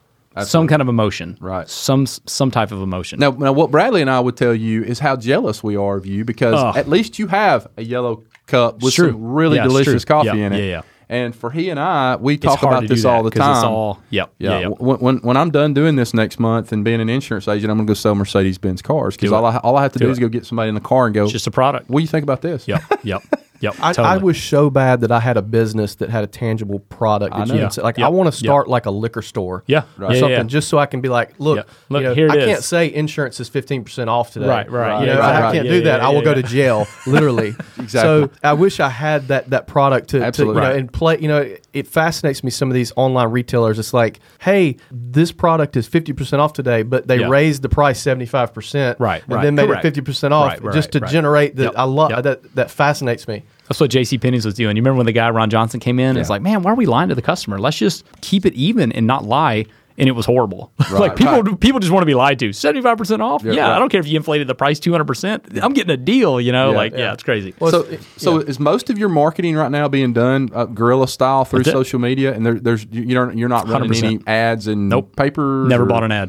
[0.44, 1.68] Some kind of emotion, Right.
[1.68, 3.18] Some some type of emotion.
[3.18, 6.07] Now, now, what Bradley and I would tell you is how jealous we are of
[6.07, 10.27] you because at least you have a yellow cup with some really Yeah, delicious coffee
[10.29, 10.59] Yeah, in it.
[10.61, 10.83] yeah, yeah.
[11.09, 13.51] And for he and I, we talk about this all the time.
[13.53, 14.51] It's all yep, yeah.
[14.51, 14.66] yeah, yeah.
[14.68, 17.77] When, when, when I'm done doing this next month and being an insurance agent, I'm
[17.77, 19.44] going to go sell Mercedes Benz cars because all.
[19.46, 21.14] I, all I have to do, Do is go get somebody in the car and
[21.14, 21.88] go, It's just a product.
[21.88, 22.66] what do you think about this?
[22.66, 23.22] Yep, yep,
[23.61, 23.75] yep.
[23.81, 24.09] I, totally.
[24.09, 27.35] I was so bad that I had a business that had a tangible product.
[27.35, 27.61] That I you know.
[27.61, 28.07] can say, like Yep.
[28.07, 28.45] I want to Yep.
[28.49, 29.64] start like a liquor store.
[29.66, 29.81] Yeah.
[29.81, 30.14] or Right.
[30.14, 30.42] Yeah, something yeah.
[30.45, 31.62] just so I can be like, look, Yeah.
[31.88, 34.47] Look, you know, here it I can't say insurance is fifteen percent off today.
[34.49, 35.53] Right, right, You know, right, I right.
[35.55, 36.01] can't Yeah, do yeah, that.
[36.01, 36.35] I yeah, will go yeah.
[36.37, 37.55] to jail, literally.
[37.79, 38.29] Exactly.
[38.29, 40.62] So I wish I had that that product to, to Absolutely.
[40.62, 41.19] you know and play.
[41.21, 42.51] You know, it fascinates me.
[42.51, 46.83] Some of these online retailers, it's like, hey, this product is fifty percent off today,
[46.83, 47.29] but they Yeah.
[47.29, 49.42] raised the price seventy five percent, Right, and right.
[49.42, 49.85] then made Correct.
[49.85, 51.73] it fifty percent off Right, right, just to generate the.
[51.77, 52.55] I love that.
[52.57, 53.45] That fascinates me.
[53.68, 54.18] That's what J.C.
[54.18, 54.76] Penney's was doing.
[54.76, 56.16] You remember when the guy Ron Johnson came in?
[56.16, 56.35] It's Yeah.
[56.35, 57.59] like, man, why are we lying to the customer?
[57.59, 59.66] Let's just keep it even and not lie.
[59.98, 60.72] And it was horrible.
[60.92, 61.59] like people, right.
[61.59, 62.52] people just want to be lied to.
[62.52, 63.42] Seventy five percent off.
[63.42, 63.76] Yeah, right.
[63.76, 65.46] I don't care if you inflated the price two hundred percent.
[65.62, 66.38] I'm getting a deal.
[66.38, 66.98] You know, Yeah, like yeah.
[66.98, 67.12] yeah.
[67.14, 67.55] it's crazy.
[67.59, 71.64] so, so is most of your marketing right now being done uh, guerrilla style through
[71.64, 74.05] social media, and there, there's you- you're you're not running 100%.
[74.05, 75.16] any ads and Nope.
[75.16, 76.29] paper, Never bought an ad.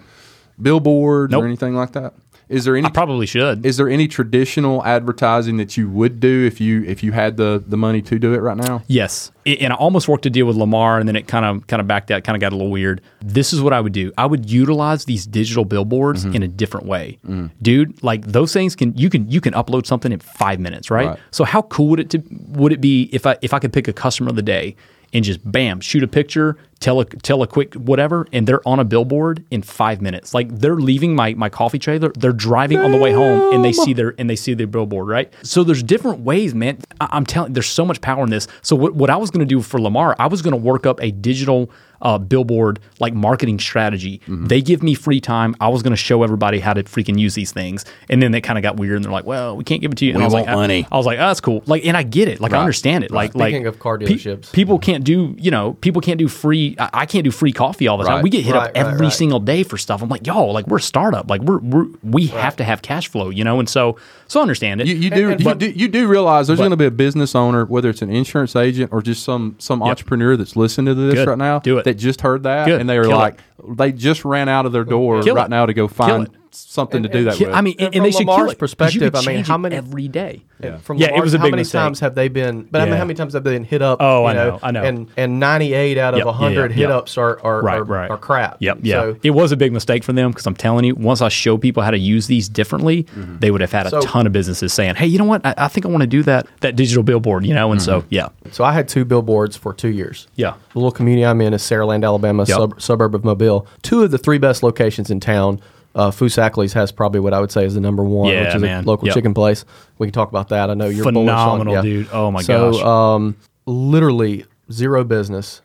[0.61, 1.43] Billboard Nope.
[1.43, 2.13] or anything like that.
[2.49, 3.65] Is there any I probably should.
[3.65, 7.61] is there any traditional advertising that you would do if you if you had the
[7.67, 8.83] the money to do it right now?
[8.87, 11.67] Yes, It- and I almost worked a deal with Lamar, and then it kind of
[11.67, 13.01] kind of backed out, kind of got a little weird.
[13.21, 14.11] This is what I would do.
[14.17, 16.35] I would utilize these digital billboards Mm-hmm.
[16.35, 17.19] in a different way,
[17.61, 18.01] dude.
[18.03, 21.07] Like those things can you can you can upload something in five minutes, right?
[21.07, 21.19] Right.
[21.31, 23.87] So how cool would it to would it be if I if I could pick
[23.89, 24.75] a customer of the day
[25.13, 28.79] and just bam shoot a picture, tell a tell a quick whatever, and they're on
[28.79, 30.33] a billboard in five minutes.
[30.33, 33.73] Like they're leaving my my coffee trailer, they're driving on the way home, and they
[33.73, 35.33] see their and they see their billboard, right?
[35.43, 36.79] So there's different ways, man.
[36.99, 38.47] I, I'm telling, there's so much power in this.
[38.61, 40.85] So what what I was going to do for Lamar, I was going to work
[40.85, 44.21] up a digital uh, billboard like marketing strategy.
[44.27, 45.55] They give me free time.
[45.59, 48.41] I was going to show everybody how to freaking use these things, and then they
[48.41, 50.17] kind of got weird, and they're like, "Well, we can't give it to you." And
[50.19, 50.87] We I was want like, I- money.
[50.91, 52.39] I, was like, "Oh, that's cool." Like, and I get it.
[52.39, 53.11] Like, I understand it.
[53.11, 54.51] Like, Speaking like of car pe- dealerships.
[54.51, 56.75] people can't do you know people can't do free.
[56.79, 58.21] I, I can't do free coffee all the time.
[58.23, 59.13] We get hit Right, up right, every right.
[59.13, 60.01] single day for stuff.
[60.01, 61.29] I'm like, yo, like we're a startup.
[61.29, 63.59] Like we're, we're we have to have cash flow, you know.
[63.59, 64.87] And so so I understand it.
[64.87, 66.91] You, you do and- you but- do you do realize there's going to be a
[66.91, 70.93] business owner, whether it's an insurance agent or just some some entrepreneur that's listening to
[70.95, 71.27] this Good.
[71.27, 71.83] right now, Do it.
[71.87, 72.79] That just heard that Good.
[72.79, 75.49] and they are Kill like they just ran out of their door Kill right it.
[75.49, 76.29] now to go find
[76.65, 76.69] it.
[76.71, 77.53] something to do that Ki- with.
[77.53, 79.27] I mean, and, And and they from should Lamar's kill it, 'cause you perspective, could
[79.29, 80.41] I mean, how many- every day?
[80.59, 81.79] And From Yeah, it Lamar's, was a big how many mistake.
[81.81, 82.67] times have they been?
[82.71, 83.99] But I mean, how many times have they been hit up?
[84.01, 84.83] Oh, you I know, I know.
[84.83, 86.95] And and ninety eight out of Yep, hundred yeah, hit yeah.
[86.97, 88.09] ups are are, Right, are, right.
[88.09, 88.57] are crap.
[88.59, 88.79] Yep.
[88.81, 89.01] Yeah.
[89.01, 91.57] So, it was a big mistake for them because I'm telling you, once I show
[91.57, 93.37] people how to use these differently, mm-hmm.
[93.39, 95.45] they would have had a So- ton of businesses saying, "Hey, you know what?
[95.45, 97.99] I, I think I want to do that that digital billboard." You know, and so
[97.99, 98.07] mm-hmm.
[98.09, 100.27] yeah, so I had two billboards for two years.
[100.35, 102.45] yeah, The little community I'm in is Saraland, Alabama,
[102.79, 103.67] suburb of Mobile.
[103.83, 105.59] Two of the three best locations in town.
[105.97, 108.61] Uh, Foosackly's has probably what I would say is the number one, Yeah, which is
[108.61, 108.83] man.
[108.83, 109.15] a local Yep.
[109.15, 109.65] chicken place.
[109.97, 110.69] We can talk about that.
[110.69, 111.81] I know you're bullish on- Phenomenal, yeah.
[111.81, 112.07] dude.
[112.13, 112.83] Oh, my so, gosh.
[112.83, 115.61] um, literally zero business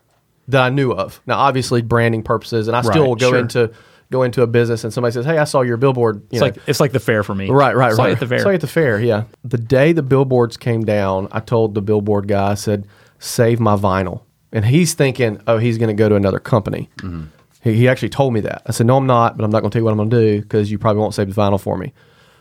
[0.47, 1.21] that I knew of.
[1.25, 3.39] Now, obviously, branding purposes, and I still Right, go sure.
[3.39, 3.71] into
[4.11, 6.45] go into a business, and somebody says, "Hey, I saw your billboard." You it's know,
[6.47, 7.49] like it's like the fair for me.
[7.49, 8.07] Right, right, Saw right.
[8.09, 8.39] you at the fair.
[8.39, 9.23] Saw you at the fair, yeah.
[9.43, 12.85] The day the billboards came down, I told the billboard guy, I said,
[13.17, 14.21] save my vinyl.
[14.51, 16.89] And he's thinking, oh, he's going to go to another company.
[16.99, 17.23] Mm-hmm.
[17.63, 18.61] He, he actually told me that.
[18.65, 20.09] I said, no, I'm not, but I'm not going to tell you what I'm going
[20.09, 21.93] to do because you probably won't save the vinyl for me.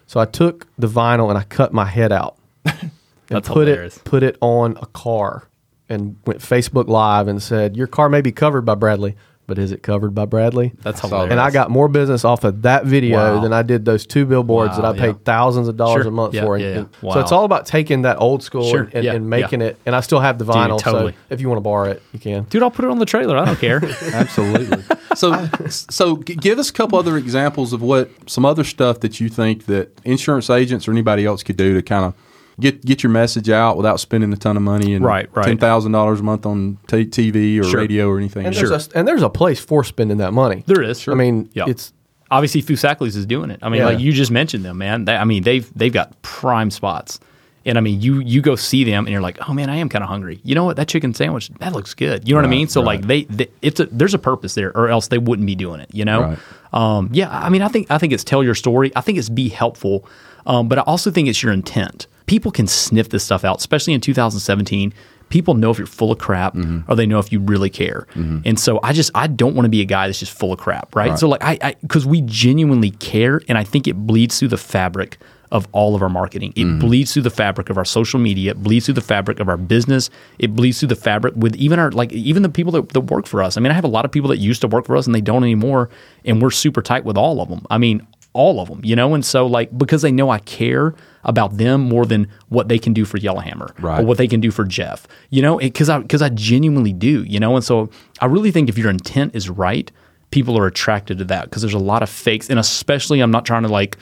[0.06, 2.90] So I took the vinyl and I cut my head out and
[3.28, 3.96] That's put hilarious.
[3.96, 5.48] it put it on a car
[5.88, 9.72] and went Facebook Live and said, your car may be covered by Bradley, but is
[9.72, 10.72] it covered by Bradley?
[10.83, 11.33] That's saw hilarious.
[11.33, 13.40] And I got more business off of that video Wow.
[13.42, 15.12] than I did those two billboards that I paid yeah.
[15.24, 16.09] thousands of dollars Sure.
[16.09, 16.57] a month Yeah, for.
[16.59, 17.12] yeah, And- yeah.
[17.14, 18.88] So it's all about taking that old school Sure.
[18.92, 19.68] and, Yeah, and making yeah.
[19.68, 19.78] it.
[19.85, 21.12] And I still have the vinyl, totally.
[21.12, 22.44] so if you want to borrow it, you can.
[22.50, 23.37] dude, I'll put it on the trailer.
[23.37, 23.83] I don't care.
[24.12, 24.83] Absolutely.
[25.14, 29.28] so, so give us a couple other examples of what some other stuff that you
[29.28, 32.14] think that insurance agents or anybody else could do to kind of
[32.60, 35.44] get get your message out without spending a ton of money and Right, right.
[35.46, 37.80] ten thousand dollars a month on t- TV or Sure.
[37.80, 38.46] radio or anything.
[38.46, 38.68] And, else.
[38.68, 40.62] there's a, and there's a place for spending that money.
[40.66, 41.06] there is.
[41.08, 41.64] I mean, Yeah.
[41.66, 41.92] it's
[42.30, 43.58] obviously Foosackly's is doing it.
[43.62, 43.86] I mean, Yeah.
[43.86, 45.04] like you just mentioned them, man.
[45.04, 47.20] They, I mean, they've they've got prime spots.
[47.64, 49.88] And I mean, you you go see them, and you're like, oh man, I am
[49.88, 50.40] kind of hungry.
[50.42, 50.74] You know what?
[50.76, 52.26] That chicken sandwich that looks good.
[52.28, 52.66] You know what I mean?
[52.66, 52.86] So right.
[52.98, 55.78] like they, they, it's a there's a purpose there, or else they wouldn't be doing
[55.80, 55.88] it.
[55.94, 56.22] You know?
[56.22, 56.38] Right.
[56.72, 57.28] Um, yeah.
[57.30, 58.90] I mean, I think I think it's tell your story.
[58.96, 60.04] I think it's be helpful,
[60.44, 62.08] um, but I also think it's your intent.
[62.26, 64.92] People can sniff this stuff out, especially in 2017.
[65.28, 66.90] People know if you're full of crap, Mm-hmm.
[66.90, 68.06] or they know if you really care.
[68.14, 70.58] And so I just I don't want to be a guy that's just full of
[70.58, 71.11] crap, right?
[71.11, 71.18] Right.
[71.18, 75.18] So like I because we genuinely care, and I think it bleeds through the fabric
[75.50, 76.52] of all of our marketing.
[76.54, 76.76] Mm-hmm.
[76.76, 78.52] It bleeds through the fabric of our social media.
[78.52, 80.08] It bleeds through the fabric of our business.
[80.38, 83.27] It bleeds through the fabric with even our like even the people that, that work
[83.27, 83.56] for us.
[83.56, 85.14] I mean, I have a lot of people that used to work for us and
[85.14, 85.88] they don't anymore,
[86.27, 87.66] and we're super tight with all of them.
[87.70, 89.14] I mean, all of them, you know.
[89.14, 92.92] And so like because they know I care about them more than what they can
[92.92, 94.04] do for Yellowhammer or Right.
[94.04, 97.38] what they can do for Jeff, you know, because I because I genuinely do, you
[97.38, 97.54] know.
[97.56, 99.90] And so I really think if your intent is right,
[100.30, 103.44] people are attracted to that because there's a lot of fakes, and especially I'm not
[103.44, 103.98] trying to like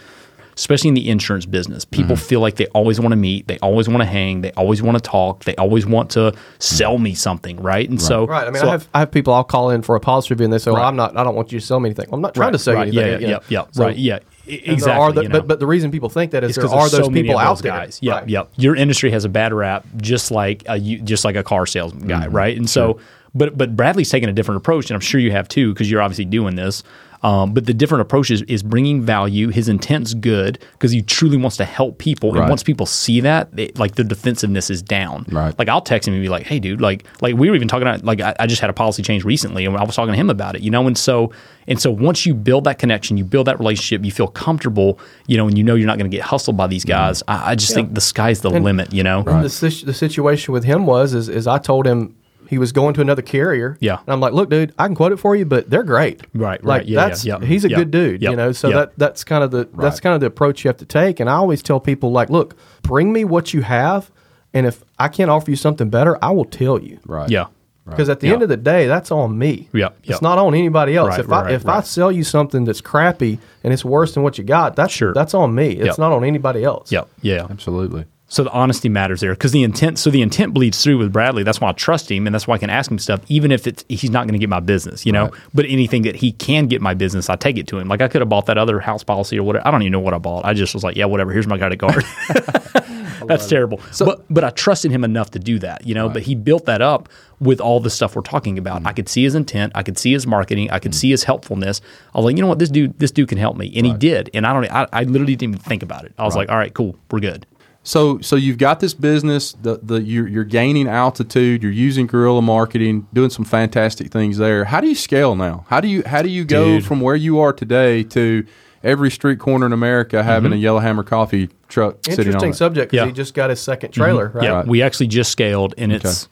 [0.61, 1.85] especially in the insurance business.
[1.85, 2.25] People Mm-hmm.
[2.27, 4.97] feel like they always want to meet, they always want to hang, they always want
[4.97, 7.89] to talk, they always want to sell me something, right?
[7.89, 8.47] And so, Right.
[8.47, 10.45] I mean, so- I have I have people I'll call in for a policy review
[10.45, 10.89] and they say, "Well, Right.
[10.89, 11.17] I'm not.
[11.17, 12.07] I don't want you to sell me anything.
[12.13, 13.43] I'm not trying right, to sell right, you anything." yeah, you yeah, know?
[13.49, 14.23] yeah, So- right, yeah, and
[14.67, 14.93] there exactly.
[15.03, 15.33] are the- you know?
[15.39, 17.23] but but the reason people think that is It's there 'cause are those so many
[17.23, 17.73] people of out those there.
[17.73, 17.99] guys.
[18.03, 18.29] Yep, Right.
[18.29, 18.49] yep.
[18.57, 22.27] Your industry has a bad rap, just like a just like a car salesman guy,
[22.27, 22.37] Mm-hmm.
[22.37, 22.57] right?
[22.59, 22.99] And so,
[23.35, 26.03] but but Bradley's taking a different approach, and I'm sure you have too, because you're
[26.03, 26.83] obviously doing this.
[27.23, 29.49] Um, but the different approaches is, is bringing value.
[29.49, 32.49] His intent's good because he truly wants to help people, and Right.
[32.49, 35.27] once people see that, they, like their defensiveness is down.
[35.31, 35.57] Right.
[35.59, 37.87] Like I'll text him and be like, "Hey, dude, like like we were even talking
[37.87, 40.18] about like I, I just had a policy change recently, and I was talking to
[40.18, 41.31] him about it, you know." And so
[41.68, 45.37] and so once you build that connection, you build that relationship, you feel comfortable, you
[45.37, 47.23] know, and you know you're not going to get hustled by these guys.
[47.29, 49.18] I, I just think the sky's the limit, you know.
[49.27, 52.16] And the, the situation with him was is, is I told him
[52.51, 53.79] he was going to another carrier.
[53.81, 54.01] Yeah.
[54.01, 56.21] And I'm like, look, dude, I can quote it for you, but they're great.
[56.35, 56.87] Right, Like right.
[56.87, 57.47] Yeah, that's yeah, yeah.
[57.47, 58.23] he's a Yep, good dude.
[58.23, 58.77] yep, You know, so yep.
[58.77, 61.21] that that's kind of the that's kind of the approach you have to take.
[61.21, 64.11] And I always tell people like, look, bring me what you have,
[64.53, 66.99] and if I can't offer you something better, I will tell you.
[67.07, 67.31] Right.
[67.31, 67.47] Yeah.
[67.87, 68.35] Because at the Yeah.
[68.35, 69.69] end of the day, that's on me.
[69.73, 71.09] Yep, It's not on anybody else.
[71.11, 74.23] Right, if I right, if I sell you something that's crappy and it's worse than
[74.23, 75.13] what you got, that's Sure.
[75.13, 75.71] that's on me.
[75.71, 75.99] It's Yep.
[75.99, 76.93] not on anybody else.
[76.93, 77.09] Yep.
[77.23, 77.47] Yeah.
[77.51, 78.05] Absolutely.
[78.31, 79.99] So the honesty matters there because the intent.
[79.99, 81.43] So the intent bleeds through with Bradley.
[81.43, 83.66] That's why I trust him, and that's why I can ask him stuff, even if
[83.66, 85.24] it's he's not going to get my business, you know.
[85.24, 85.41] Right.
[85.53, 87.89] But anything that he can get my business, I take it to him.
[87.89, 89.66] Like I could have bought that other house policy or whatever.
[89.66, 90.45] I don't even know what I bought.
[90.45, 91.33] I just was like, yeah, whatever.
[91.33, 92.05] Here's my credit card.
[93.26, 93.81] That's terrible.
[93.99, 96.09] but but I trusted him enough to do that, you know.
[96.09, 97.09] But he built that up
[97.41, 98.87] with all the stuff we're talking about.
[98.87, 99.72] I could see his intent.
[99.74, 100.70] I could see his marketing.
[100.70, 101.81] I could see his helpfulness.
[102.14, 103.93] I was like, you know what, this dude, this dude can help me, and he
[103.95, 104.31] did.
[104.35, 104.70] And I don't.
[104.70, 106.12] I, I literally didn't even think about it.
[106.18, 107.47] I was like, all right, cool, we're good.
[107.83, 109.53] So, so you've got this business.
[109.53, 111.62] The the you're, you're gaining altitude.
[111.62, 114.64] You're using guerrilla marketing, doing some fantastic things there.
[114.66, 115.64] How do you scale now?
[115.68, 116.87] How do you how do you go Dude.
[116.87, 118.45] from where you are today to
[118.83, 120.59] every street corner in America having mm-hmm.
[120.59, 122.55] a Yellowhammer coffee truck sitting on Interesting it?
[122.55, 122.93] subject.
[122.93, 123.07] 'cause Yeah.
[123.07, 124.28] He just got his 2nd trailer.
[124.28, 124.39] Mm-hmm.
[124.39, 124.45] Right.
[124.45, 124.66] Yeah, Right.
[124.66, 126.28] we actually just scaled, and it's,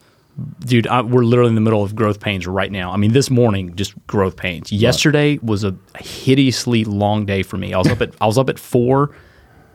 [0.61, 2.91] dude, I, we're literally in the middle of growth pains right now.
[2.91, 4.73] I mean, this morning just growth pains.
[4.73, 7.75] Yesterday was a hideously long day for me.
[7.75, 9.11] I was up at I was up at four,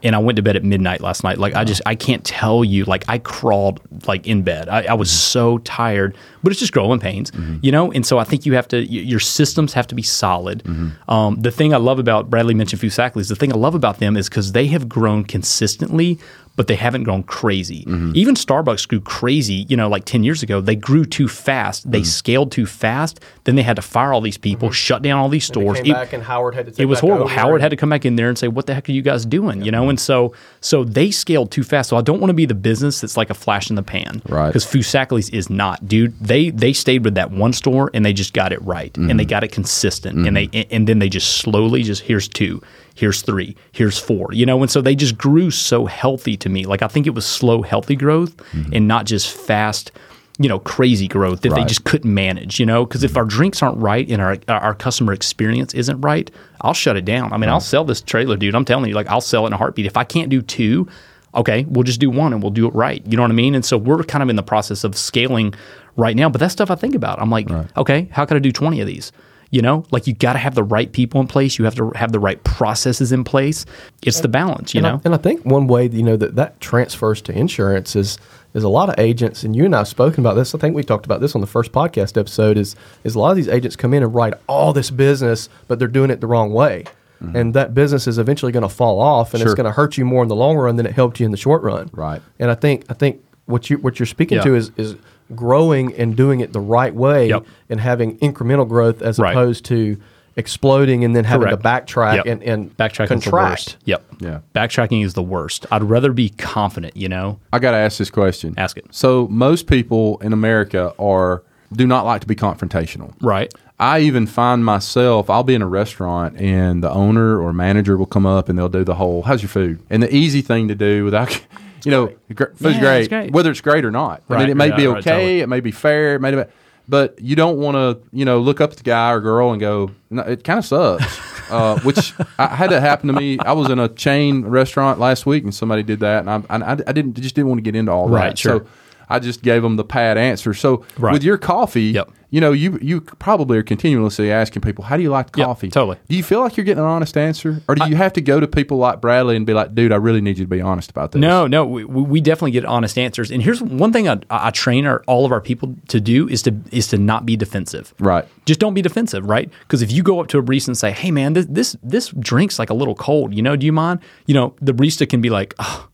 [0.04, 1.38] and I went to bed at midnight last night.
[1.38, 2.84] Like I just I can't tell you.
[2.84, 4.68] Like I crawled like in bed.
[4.68, 5.16] I, I was mm-hmm.
[5.16, 7.56] so tired, but it's just growing pains, mm-hmm.
[7.62, 7.90] you know.
[7.90, 10.62] And so I think you have to y- your systems have to be solid.
[10.64, 11.10] Mm-hmm.
[11.10, 13.30] Um, the thing I love about Bradley mentioned Foosackly's.
[13.30, 16.18] The thing I love about them is because they have grown consistently
[16.56, 17.84] but they haven't grown crazy.
[17.84, 18.12] Mm-hmm.
[18.14, 20.60] Even Starbucks grew crazy, you know, like 10 years ago.
[20.60, 21.90] They grew too fast.
[21.90, 22.06] They mm.
[22.06, 23.20] scaled too fast.
[23.44, 24.74] Then they had to fire all these people, mm-hmm.
[24.74, 25.80] shut down all these He stores.
[25.80, 27.28] It- back and Howard had to it was horrible.
[27.28, 29.26] Howard had to come back in there and say, "What the heck are you guys
[29.26, 31.90] doing?" You know, and so so they scaled too fast.
[31.90, 34.22] So I don't want to be the business that's like a flash in the pan,
[34.28, 34.48] Right.
[34.48, 36.18] Because Foosackly's is not, dude.
[36.20, 39.16] They they stayed with that one store and they just got it right and Mm-hmm.
[39.18, 40.50] they got it consistent and mm-hmm.
[40.52, 42.62] they and then they just slowly just here's two,
[42.94, 46.64] here's three, here's four, you know, and so they just grew so healthy to me.
[46.64, 48.34] Like I think it was slow, healthy growth
[48.72, 49.90] and not just fast.
[50.36, 51.68] You know, crazy growth that they Mm-hmm.
[51.68, 52.58] Just couldn't manage.
[52.58, 56.28] You know, because if our drinks aren't right and our our customer experience isn't right,
[56.62, 57.32] I'll shut it down.
[57.32, 58.56] I mean, I'll sell this trailer, dude.
[58.56, 59.86] I'm telling you, like I'll sell it in a heartbeat.
[59.86, 60.88] If I can't do two,
[61.36, 63.00] okay, we'll just do one and we'll do it right.
[63.06, 63.54] You know what I mean?
[63.54, 65.54] And so we're kind of in the process of scaling
[65.94, 66.28] right now.
[66.28, 67.20] But that's stuff I think about.
[67.20, 69.12] I'm like, okay, how could I do 20 of these?
[69.54, 71.60] You know, like you got to have the right people in place.
[71.60, 73.64] You have to have the right processes in place.
[74.02, 74.96] It's the balance, you and know.
[74.96, 78.18] I, and I think one way you know that that transfers to insurance is
[78.52, 80.56] is a lot of agents, and you and I have spoken about this.
[80.56, 82.58] I think we talked about this on the first podcast episode.
[82.58, 82.74] Is
[83.04, 85.86] is a lot of these agents come in and write all this business, but they're
[85.86, 86.82] doing it the wrong way,
[87.22, 87.36] mm-hmm.
[87.36, 89.46] and that business is eventually going to fall off, and Sure.
[89.52, 91.30] it's going to hurt you more in the long run than it helped you in
[91.30, 91.90] the short run.
[91.92, 92.20] Right.
[92.40, 94.44] And I think I think what you what you're speaking Yeah.
[94.44, 94.96] to is is
[95.36, 97.44] growing and doing it the right way, Yep.
[97.70, 99.32] and having incremental growth as Right.
[99.32, 99.96] opposed to
[100.36, 101.62] exploding and then having Correct.
[101.62, 102.26] to backtrack Yep.
[102.26, 103.50] and, and Backtracking is the contract.
[103.50, 103.76] worst.
[103.84, 104.02] Yep.
[104.20, 104.38] Yeah.
[104.54, 105.64] Backtracking is the worst.
[105.70, 107.38] I'd rather be confident, you know.
[107.52, 108.54] I got to ask this question.
[108.56, 108.86] Ask it.
[108.90, 113.12] So most people in America are do not like to be confrontational.
[113.22, 113.52] Right.
[113.80, 118.06] I even find myself, I'll be in a restaurant and the owner or manager will
[118.06, 119.80] come up and they'll do the whole, how's your food?
[119.90, 121.40] And the easy thing to do without,
[121.84, 123.32] you know, gr- food's Yeah, great, it's great.
[123.32, 124.22] whether it's great or not.
[124.28, 125.40] I mean, it may yeah, be right, okay, totally.
[125.40, 126.42] it may be fair, it may be,
[126.88, 129.60] but you don't want to, you know, look up at the guy or girl and
[129.60, 131.20] go, no, it kind of sucks.
[131.50, 133.38] uh, which I had that happen to me.
[133.38, 136.72] I was in a chain restaurant last week, and somebody did that, and I, I,
[136.72, 138.38] I didn't just didn't want to get into all Right, that.
[138.38, 138.60] sure.
[138.60, 138.66] So
[139.08, 140.54] I just gave them the pat answer.
[140.54, 141.12] So Right.
[141.12, 142.10] with your coffee, Yep.
[142.30, 145.46] you know, you you probably are continuously asking people, "How do you like the Yep,
[145.46, 145.98] coffee?" totally.
[146.08, 148.40] Do you feel like you're getting an honest answer, or do you have to go
[148.40, 150.90] to people like Bradley and be like, "Dude, I really need you to be honest
[150.90, 151.20] about this"?
[151.20, 153.30] No, no, we, we definitely get honest answers.
[153.30, 156.42] And here's one thing I, I train our, all of our people to do is
[156.42, 157.94] to is to not be defensive.
[158.00, 158.24] Right.
[158.46, 159.48] Just don't be defensive, right?
[159.60, 162.08] Because if you go up to a barista and say, "Hey, man, this this this
[162.18, 164.00] drink's like a little cold," you know, do you mind?
[164.26, 165.88] You know, the barista can be like, oh,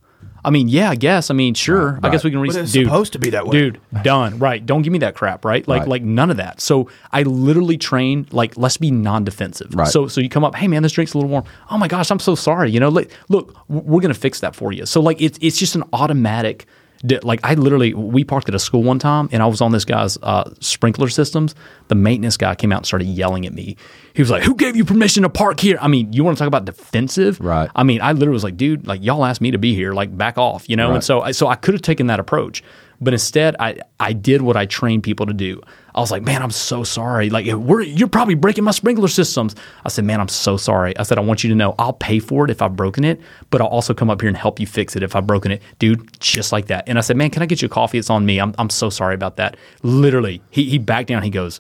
[0.45, 1.31] I mean, yeah, I guess.
[1.31, 1.99] I mean, sure.
[2.03, 2.41] I guess we can.
[2.41, 3.53] Re- But it's dude, supposed to be that way.
[3.53, 3.81] dude.
[4.03, 4.39] Done.
[4.39, 4.65] Right.
[4.65, 5.45] Don't give me that crap.
[5.45, 5.67] Right.
[5.69, 5.89] Like Right.
[5.89, 6.61] like none of that.
[6.61, 9.75] So I literally train like let's be non-defensive.
[9.75, 9.89] Right.
[9.89, 11.45] So so you come up, hey man, this drink's a little warm.
[11.71, 12.71] Oh my gosh, I'm so sorry.
[12.71, 14.87] You know, like, look, we're gonna fix that for you.
[14.87, 16.67] So like it's it's just an automatic.
[17.07, 19.73] Di- Like I literally, we parked at a school one time, and I was on
[19.73, 21.55] this guy's uh, sprinkler systems.
[21.89, 23.77] The maintenance guy came out and started yelling at me.
[24.15, 26.41] He was like, "Who gave you permission to park here?" I mean, you want to
[26.41, 27.41] talk about defensive?
[27.41, 27.71] Right.
[27.75, 29.93] I mean, I literally was like, "Dude, like y'all asked me to be here.
[29.93, 30.89] Like, back off," you know.
[30.89, 30.95] Right.
[30.97, 32.63] And so, I, so I could have taken that approach,
[33.01, 35.61] but instead, I I did what I trained people to do.
[35.95, 37.31] I was like, man, I'm so sorry.
[37.31, 39.57] Like, we're, you're probably breaking my sprinkler systems.
[39.85, 40.97] I said, man, I'm so sorry.
[40.97, 43.21] I said, I want you to know I'll pay for it if I've broken it,
[43.51, 45.63] but I'll also come up here and help you fix it if I've broken it.
[45.81, 46.89] Dude, just like that.
[46.89, 47.99] And I said, man, can I get you a coffee?
[47.99, 48.41] It's on me.
[48.41, 49.57] I'm, I'm so sorry about that.
[49.83, 51.25] Literally, he, he backed down.
[51.25, 51.59] He goes,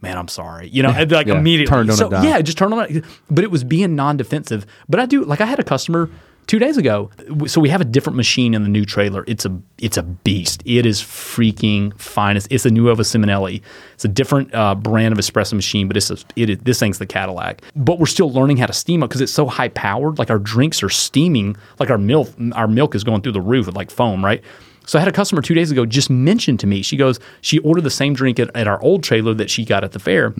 [0.00, 0.68] man, I'm sorry.
[0.70, 1.66] You know, like Yeah, immediately.
[1.72, 3.04] turned on so, yeah, just turn on it.
[3.30, 4.66] But it was being non defensive.
[4.88, 6.10] But I do, like, I had a customer
[6.48, 7.10] two days ago.
[7.46, 9.22] So we have a different machine in the new trailer.
[9.28, 10.62] It's a it's a beast.
[10.64, 12.48] It is freaking finest.
[12.50, 13.62] It's a Nuova Simonelli.
[13.94, 16.98] It's a different uh, brand of espresso machine, but it's a, it is, this thing's
[16.98, 17.62] the Cadillac.
[17.76, 20.18] But we're still learning how to steam it because it's so high powered.
[20.18, 21.56] Like our drinks are steaming.
[21.78, 24.42] Like our milk our milk is going through the roof with like foam, right?
[24.86, 26.80] So I had a customer two days ago just mention to me.
[26.80, 29.84] She goes, she ordered the same drink at, at our old trailer that she got
[29.84, 30.34] at the fair.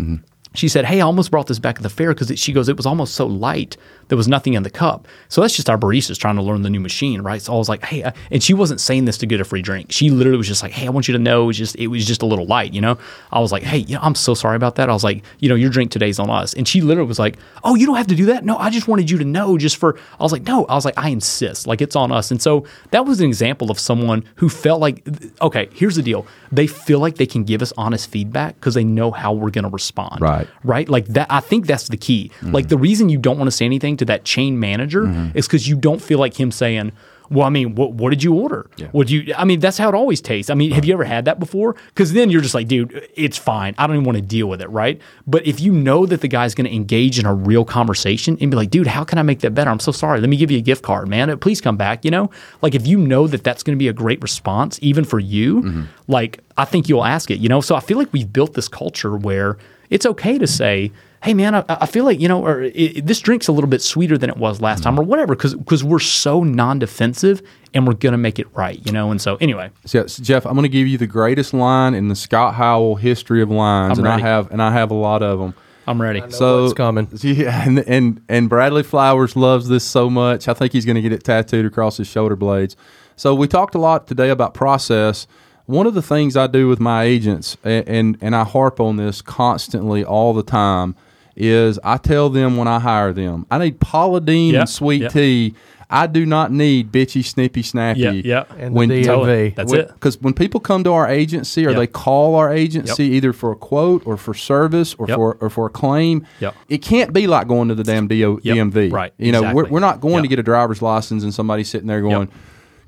[0.55, 2.77] She said, "Hey, I almost brought this back at the fair because she goes, it
[2.79, 3.77] was almost so light
[4.09, 6.71] there was nothing in the cup." So that's just our baristas trying to learn the
[6.71, 7.41] new machine, right?
[7.41, 9.63] So I was like, "Hey," uh, and she wasn't saying this to get a free
[9.63, 9.93] drink.
[9.93, 11.87] She literally was just like, "Hey, I want you to know, it was just it
[11.89, 12.99] was just a little light," you know.
[13.33, 15.49] I was like, "Hey, you know, I'm so sorry about that." I was like, "You
[15.49, 18.07] know, your drink today's on us," and she literally was like, "Oh, you don't have
[18.09, 18.45] to do that.
[18.45, 20.85] No, I just wanted you to know, just for." I was like, "No," I was
[20.85, 24.25] like, "I insist, like it's on us." And so that was an example of someone
[24.37, 25.07] who felt like,
[25.43, 28.85] okay, here's the deal: they feel like they can give us honest feedback because they
[28.85, 30.49] know how we're going to respond, Right.
[30.65, 30.89] right?
[30.89, 31.27] Like that.
[31.31, 32.31] I think that's the key.
[32.43, 35.37] Like the reason you don't want to say anything to that chain manager mm-hmm.
[35.37, 36.93] is because you don't feel like him saying.
[37.31, 38.71] Well, I mean, what, what did you order?
[38.95, 39.35] Would you?
[39.37, 40.49] I mean, that's how it always tastes.
[40.49, 41.75] I mean, have you ever had that before?
[41.89, 43.75] Because then you're just like, dude, it's fine.
[43.77, 44.99] I don't even want to deal with it, right?
[45.27, 48.51] But if you know that the guy's going to engage in a real conversation and
[48.51, 49.69] be like, dude, how can I make that better?
[49.69, 50.23] I'm so sorry.
[50.23, 51.39] Let me give you a gift card, man.
[51.39, 52.03] Please come back.
[52.03, 52.31] You know,
[52.63, 55.61] like if you know that that's going to be a great response, even for you,
[55.61, 55.83] mm-hmm.
[56.07, 57.41] like I think you'll ask it.
[57.41, 59.59] You know, so I feel like we've built this culture where
[59.91, 60.93] it's okay to say,
[61.23, 63.83] "Hey, man, I, I feel like you know, or it, this drink's a little bit
[63.83, 65.11] sweeter than it was last time, or mm-hmm.
[65.11, 67.43] whatever," because because we're so non-defensive
[67.75, 69.11] and we're gonna make it right, you know.
[69.11, 72.09] And so, anyway, So, so, Jeff, I'm going to give you the greatest line in
[72.09, 74.23] the Scott Howell history of lines, I'm and ready.
[74.23, 75.55] I have and I have a lot of them.
[75.89, 76.23] I'm ready.
[76.29, 77.09] So it's coming.
[77.23, 80.47] Yeah, and, and and Bradley Flowers loves this so much.
[80.47, 82.77] I think he's going to get it tattooed across his shoulder blades.
[83.17, 85.27] So we talked a lot today about process.
[85.65, 88.97] One of the things I do with my agents, and and, and I harp on
[88.97, 90.95] this constantly all the time,
[91.39, 95.03] is I tell them when I hire them, I need Paula Deen Yeah, and sweet
[95.03, 95.09] yeah.
[95.09, 95.55] tea.
[95.91, 98.01] I do not need bitchy, snippy, snappy.
[98.01, 98.45] Yeah, yeah.
[98.59, 99.05] And the DMV.
[99.07, 99.49] Totally.
[99.57, 99.89] That's it.
[99.95, 101.79] Because when people come to our agency or Yep.
[101.79, 105.17] they call our agency either for a quote or for service or Yep.
[105.17, 106.55] for or for a claim, Yep.
[106.69, 108.55] it can't be like going to the damn DO, Yep.
[108.57, 108.91] DMV.
[108.93, 109.15] Right.
[109.17, 110.23] You know, we're, we're not going Yep.
[110.25, 112.29] to get a driver's license and somebody sitting there going,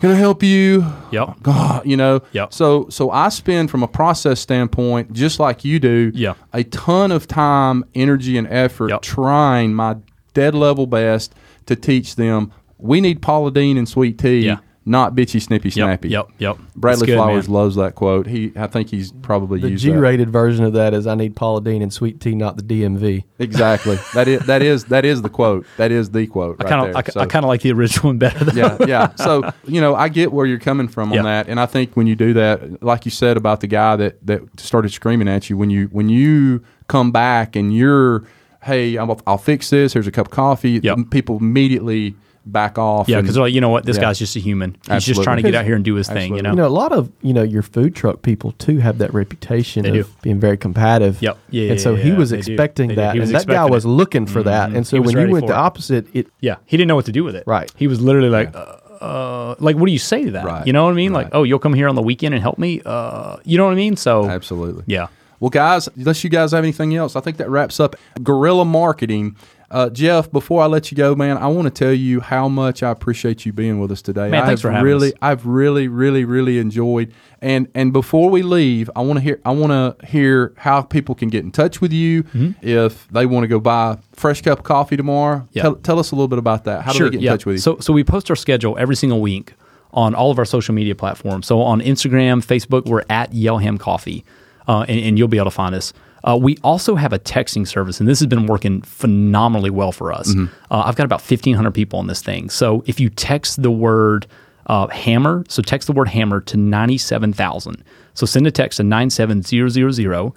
[0.01, 1.43] "Can I help you?" Yep.
[1.43, 2.21] God, you know.
[2.33, 2.53] Yep.
[2.53, 6.35] So so I spend from a process standpoint, just like you do, Yeah.
[6.53, 9.03] a ton of time, energy, and effort Yep.
[9.03, 9.97] trying my
[10.35, 11.35] dead level best
[11.67, 12.51] to teach them.
[12.79, 14.59] We need Paula Deen and sweet tea, Yeah.
[14.91, 16.09] Not bitchy, snippy, snappy.
[16.09, 16.31] Yep.
[16.39, 16.59] Yep.
[16.75, 17.55] Bradley good, Flowers man.
[17.55, 18.27] loves that quote.
[18.27, 19.85] He, I think he's probably The used.
[19.85, 23.23] G-rated version of that is I need Paula Deen and sweet tea, not the DMV.
[23.39, 23.97] Exactly.
[24.15, 25.65] that is that is that is the quote.
[25.77, 26.57] That is the quote.
[26.61, 26.91] I right kind there.
[26.91, 28.45] of, I, So- I kind of like the original one better.
[28.45, 28.53] Though.
[28.61, 29.13] yeah, yeah.
[29.17, 31.21] So you know, I get where you're coming from Yeah.
[31.21, 33.95] on that, and I think when you do that, like you said about the guy
[33.97, 38.25] that that started screaming at you, when you when you come back and you're,
[38.65, 39.93] hey, I'll, I'll fix this.
[39.93, 40.81] Here's a cup of coffee.
[40.83, 40.99] Yep.
[41.11, 42.17] People immediately
[42.47, 43.09] back off.
[43.09, 44.03] Yeah, and- because like, you know what, this Yeah.
[44.03, 44.71] guy's just a human.
[44.83, 45.15] He's Absolutely.
[45.15, 46.35] just trying to get out here and do his thing.
[46.37, 46.51] You know.
[46.51, 49.83] You know, a lot of you know your food truck people too have that reputation
[49.83, 50.13] They of do.
[50.23, 51.21] being very combative.
[51.23, 51.39] Yep.
[51.51, 54.27] Yeah, and so yeah, he was expecting that, was and that guy expecting was looking
[54.27, 54.71] for that.
[54.73, 55.57] And so when you went the it.
[55.57, 57.45] opposite, it Yeah, he didn't know what to do with it.
[57.47, 57.71] Right.
[57.77, 60.45] He was literally like, uh, uh, like, what do you say to that?
[60.45, 60.67] Right.
[60.67, 61.13] You know what I mean?
[61.13, 62.83] Like, oh, you'll come here on the weekend and help me.
[62.85, 63.97] Uh, you know what I mean?
[63.97, 64.85] So, Absolutely.
[64.87, 65.07] yeah.
[65.41, 69.37] Well, guys, unless you guys have anything else, I think that wraps up guerrilla marketing.
[69.71, 72.83] Uh, Jeff, before I let you go, man, I want to tell you how much
[72.83, 74.29] I appreciate you being with us today.
[74.29, 75.19] Man, thanks I've for having really, us.
[75.23, 77.13] I've really, really, really enjoyed.
[77.41, 81.15] And and before we leave, I want to hear, I want to hear how people
[81.15, 82.67] can get in touch with you Mm-hmm.
[82.67, 85.47] if they want to go buy a fresh cup of coffee tomorrow.
[85.53, 85.63] Yeah.
[85.63, 86.83] Tell, tell us a little bit about that.
[86.83, 87.61] How do they get in touch with you?
[87.61, 89.55] So, so we post our schedule every single week
[89.93, 91.47] on all of our social media platforms.
[91.47, 94.25] So on Instagram, Facebook, we're at Yelham Coffee,
[94.69, 95.93] uh, and, and you'll be able to find us.
[96.25, 100.13] Uh, we also have a texting service, and this has been working phenomenally well for
[100.13, 100.29] us.
[100.29, 100.55] Mm-hmm.
[100.71, 102.51] Uh, I've got about 1,500 people on this thing.
[102.51, 104.27] So if you text the word
[104.67, 107.83] uh, hammer, so text the word hammer to 97,000.
[108.15, 110.33] So send a text to 97000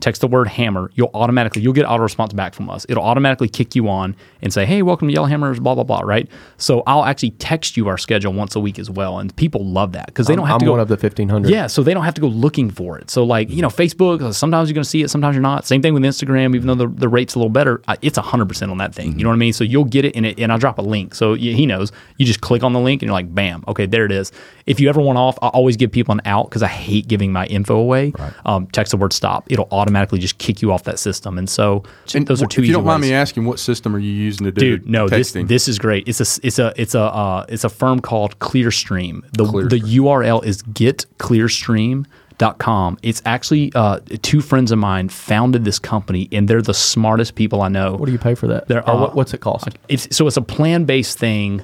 [0.00, 2.86] text the word hammer, you'll automatically you'll get auto response back from us.
[2.88, 6.00] It'll automatically kick you on and say, "Hey, welcome to Yellow Hammers," blah blah blah.
[6.00, 6.28] Right.
[6.56, 9.92] So I'll actually text you our schedule once a week as well, and people love
[9.92, 10.70] that because they don't have I'm to go.
[10.72, 11.50] one of the 1500.
[11.50, 13.10] yeah, so they don't have to go looking for it.
[13.10, 14.22] So like you know, Facebook.
[14.22, 15.66] uh, Sometimes you're going to see it, sometimes you're not.
[15.66, 16.54] Same thing with Instagram.
[16.54, 19.18] Even though the, the rate's a little better, it's hundred percent on that thing.
[19.18, 19.52] You know what I mean?
[19.52, 21.92] So you'll get it, and it, and I'll drop a link, so he knows.
[22.18, 24.32] You just click on the link, and you're like, bam, okay, there it is.
[24.66, 27.32] If you ever want off, I always give people an out because I hate giving
[27.32, 28.12] my info away.
[28.44, 29.46] Um, text the word stop.
[29.50, 31.82] It'll automatically just kick you off that system, and so
[32.14, 33.98] And those are two If easy you don't mind ways me asking, what system are
[33.98, 35.48] you using to do dude no this texting?
[35.48, 39.22] this is great it's a it's a it's a uh, it's a firm called clearstream
[39.32, 39.70] the Clearstream.
[39.70, 46.48] the url is getclearstream.com it's actually uh, two friends of mine founded this company and
[46.48, 48.68] they're the smartest people i know What do you pay for that?
[48.68, 49.68] There Or what, what's it cost?
[49.88, 51.62] it's so it's a plan-based thing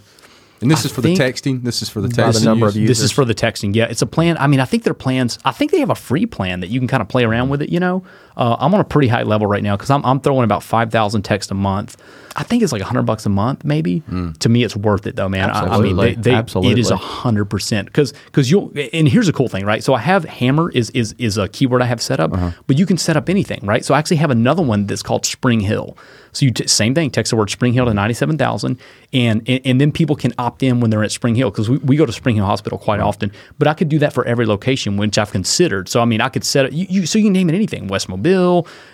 [0.64, 1.62] and this is for the texting.
[1.62, 2.44] This is for the By the texting.
[2.44, 2.88] number of use?
[2.88, 3.74] this is for the texting.
[3.76, 4.36] Yeah, it's a plan.
[4.38, 5.38] I mean, I think their plans.
[5.44, 7.62] I think they have a free plan that you can kind of play around with
[7.62, 7.68] it.
[7.70, 8.02] You know,
[8.36, 10.90] uh, I'm on a pretty high level right now because I'm, I'm throwing about five
[10.90, 11.96] thousand texts a month.
[12.36, 14.02] I think it's like hundred bucks a month, maybe.
[14.40, 15.50] To me, it's worth it though, man.
[15.50, 16.34] I, I mean, they, they,
[16.72, 18.72] it is hundred percent because because you'll.
[18.92, 19.84] And here's a cool thing, right?
[19.84, 22.32] So I have Hammer is is is a keyword I have set up,
[22.66, 23.84] but you can set up anything, right?
[23.84, 25.96] So I actually have another one that's called Spring Hill.
[26.32, 28.80] So you t- same thing, text the word Spring Hill to ninety seven thousand,
[29.12, 31.76] and, and and then people can opt in when they're at Spring Hill because we,
[31.78, 33.30] we go to Spring Hill Hospital quite often.
[33.60, 35.88] But I could do that for every location, which I've considered.
[35.88, 36.72] So I mean, I could set it.
[36.72, 38.23] You, you, so you can name it anything: West Mobile,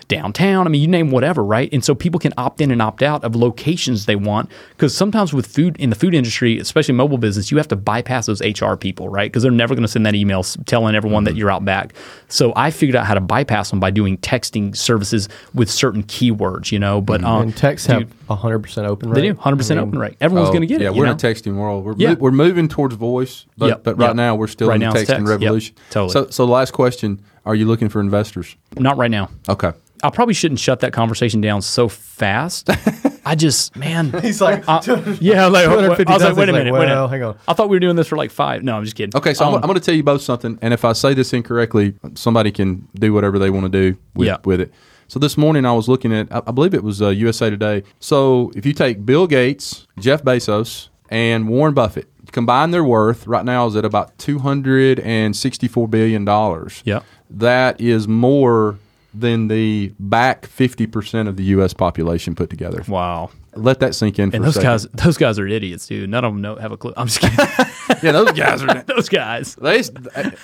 [0.07, 0.67] downtown.
[0.67, 1.69] I mean, you name whatever, right?
[1.71, 5.33] And so people can opt in and opt out of locations they want because sometimes
[5.33, 8.75] with food in the food industry, especially mobile business, you have to bypass those HR
[8.75, 9.31] people, right?
[9.31, 11.93] Because they're never going to send that email telling everyone that you're out back.
[12.27, 16.71] So I figured out how to bypass them by doing texting services with certain keywords,
[16.71, 16.99] you know.
[16.99, 19.15] But um, and texts dude, have 100% open rate.
[19.15, 20.17] they do 100 percent I mean, open rate.
[20.19, 20.91] Everyone's Oh, going to get yeah, it.
[20.93, 21.11] Yeah, we're know?
[21.11, 21.85] in a texting world.
[21.85, 22.15] We're, Yeah.
[22.15, 24.15] we're moving towards voice, but, Yep, but right yep.
[24.17, 25.09] now we're still Right in the texting text.
[25.21, 25.75] Yep, revolution.
[25.89, 26.11] totally.
[26.11, 28.55] So, so the last question: Are you looking for investors?
[28.77, 29.29] Not right now.
[29.49, 29.71] Okay.
[30.03, 32.69] I probably shouldn't shut that conversation down so fast.
[33.25, 34.11] I just, man.
[34.21, 34.81] He's like, Uh,
[35.21, 37.07] yeah, like, I was like, wait a he's like, minute, wait a minute.
[37.09, 37.37] hang on.
[37.47, 38.63] I thought we were doing this for like five.
[38.63, 39.15] No, I'm just kidding.
[39.15, 41.13] Okay, so I'm, Um, I'm going to tell you both something, and if I say
[41.13, 44.37] this incorrectly, somebody can do whatever they want to do with, Yeah.
[44.43, 44.73] with it.
[45.07, 47.83] So this morning I was looking at, I I believe it was uh, USA Today.
[47.99, 53.43] So if you take Bill Gates, Jeff Bezos, and Warren Buffett, combine their worth right
[53.43, 56.81] now is at about two hundred and sixty-four billion dollars.
[56.85, 57.01] Yeah.
[57.37, 58.77] That is more
[59.13, 61.73] than the back fifty percent of the U.S.
[61.73, 62.83] population put together.
[62.87, 63.29] wow.
[63.55, 64.69] Let that sink in for And those second.
[64.69, 66.09] guys, those guys are idiots, dude.
[66.09, 66.93] None of them know have a clue.
[66.95, 67.37] I'm just kidding.
[68.03, 68.81] yeah, those guys are.
[68.87, 69.55] those guys.
[69.55, 69.81] They,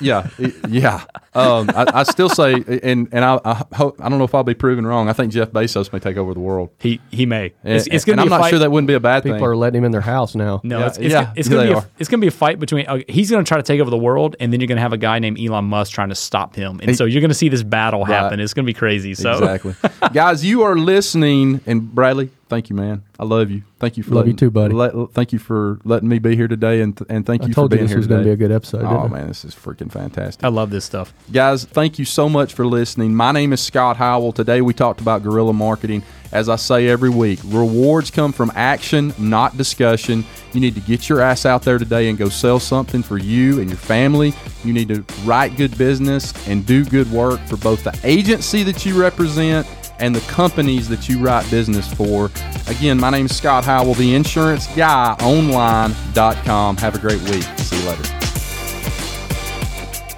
[0.02, 0.28] yeah,
[0.68, 1.06] yeah.
[1.34, 2.54] Um, I, I still say,
[2.84, 5.08] and and I, I hope I don't know if I'll be proven wrong.
[5.08, 6.70] I think Jeff Bezos may take over the world.
[6.80, 7.54] He he may.
[7.64, 8.18] And, It's, it's gonna.
[8.18, 8.50] be I'm a not fight.
[8.50, 9.40] sure that wouldn't be a bad People thing.
[9.40, 10.60] People are letting him in their house now.
[10.64, 12.28] No, Yeah, it's, it's, yeah, it's yeah, going to be a, it's going to be
[12.28, 12.88] a fight between.
[12.88, 14.82] Uh, he's going to try to take over the world, and then you're going to
[14.82, 17.36] have a guy named Elon Musk trying to stop him, and so you're going to
[17.36, 18.40] see this battle happen.
[18.40, 19.14] It's going to be crazy.
[19.14, 19.76] So Exactly,
[20.14, 20.44] guys.
[20.44, 23.04] You are listening, and Bradley, thank you, man.
[23.20, 23.64] I love you.
[23.80, 24.74] Thank you for Love you too, buddy.
[24.74, 27.72] let- thank you for letting me be here today, and and thank I you told
[27.72, 28.84] for you being this here This was going to be a good episode.
[28.84, 30.44] Oh man, this is freaking fantastic.
[30.44, 31.14] I love this stuff.
[31.32, 33.14] Guys, thank you so much for listening.
[33.16, 34.34] My name is Scott Howell.
[34.34, 36.04] Today we talked about guerrilla marketing.
[36.30, 40.26] As I say every week, rewards come from action, not discussion.
[40.52, 43.62] You need to get your ass out there today and go sell something for you
[43.62, 44.34] and your family.
[44.66, 48.86] You need to write good business and do good work for both the agency that
[48.86, 49.66] you represent
[50.00, 52.30] and the companies that you write business for.
[52.68, 56.78] Again, my name is Scott Howell, the insurance guy online.com.
[56.78, 57.44] Have a great week.
[57.58, 58.04] See you later.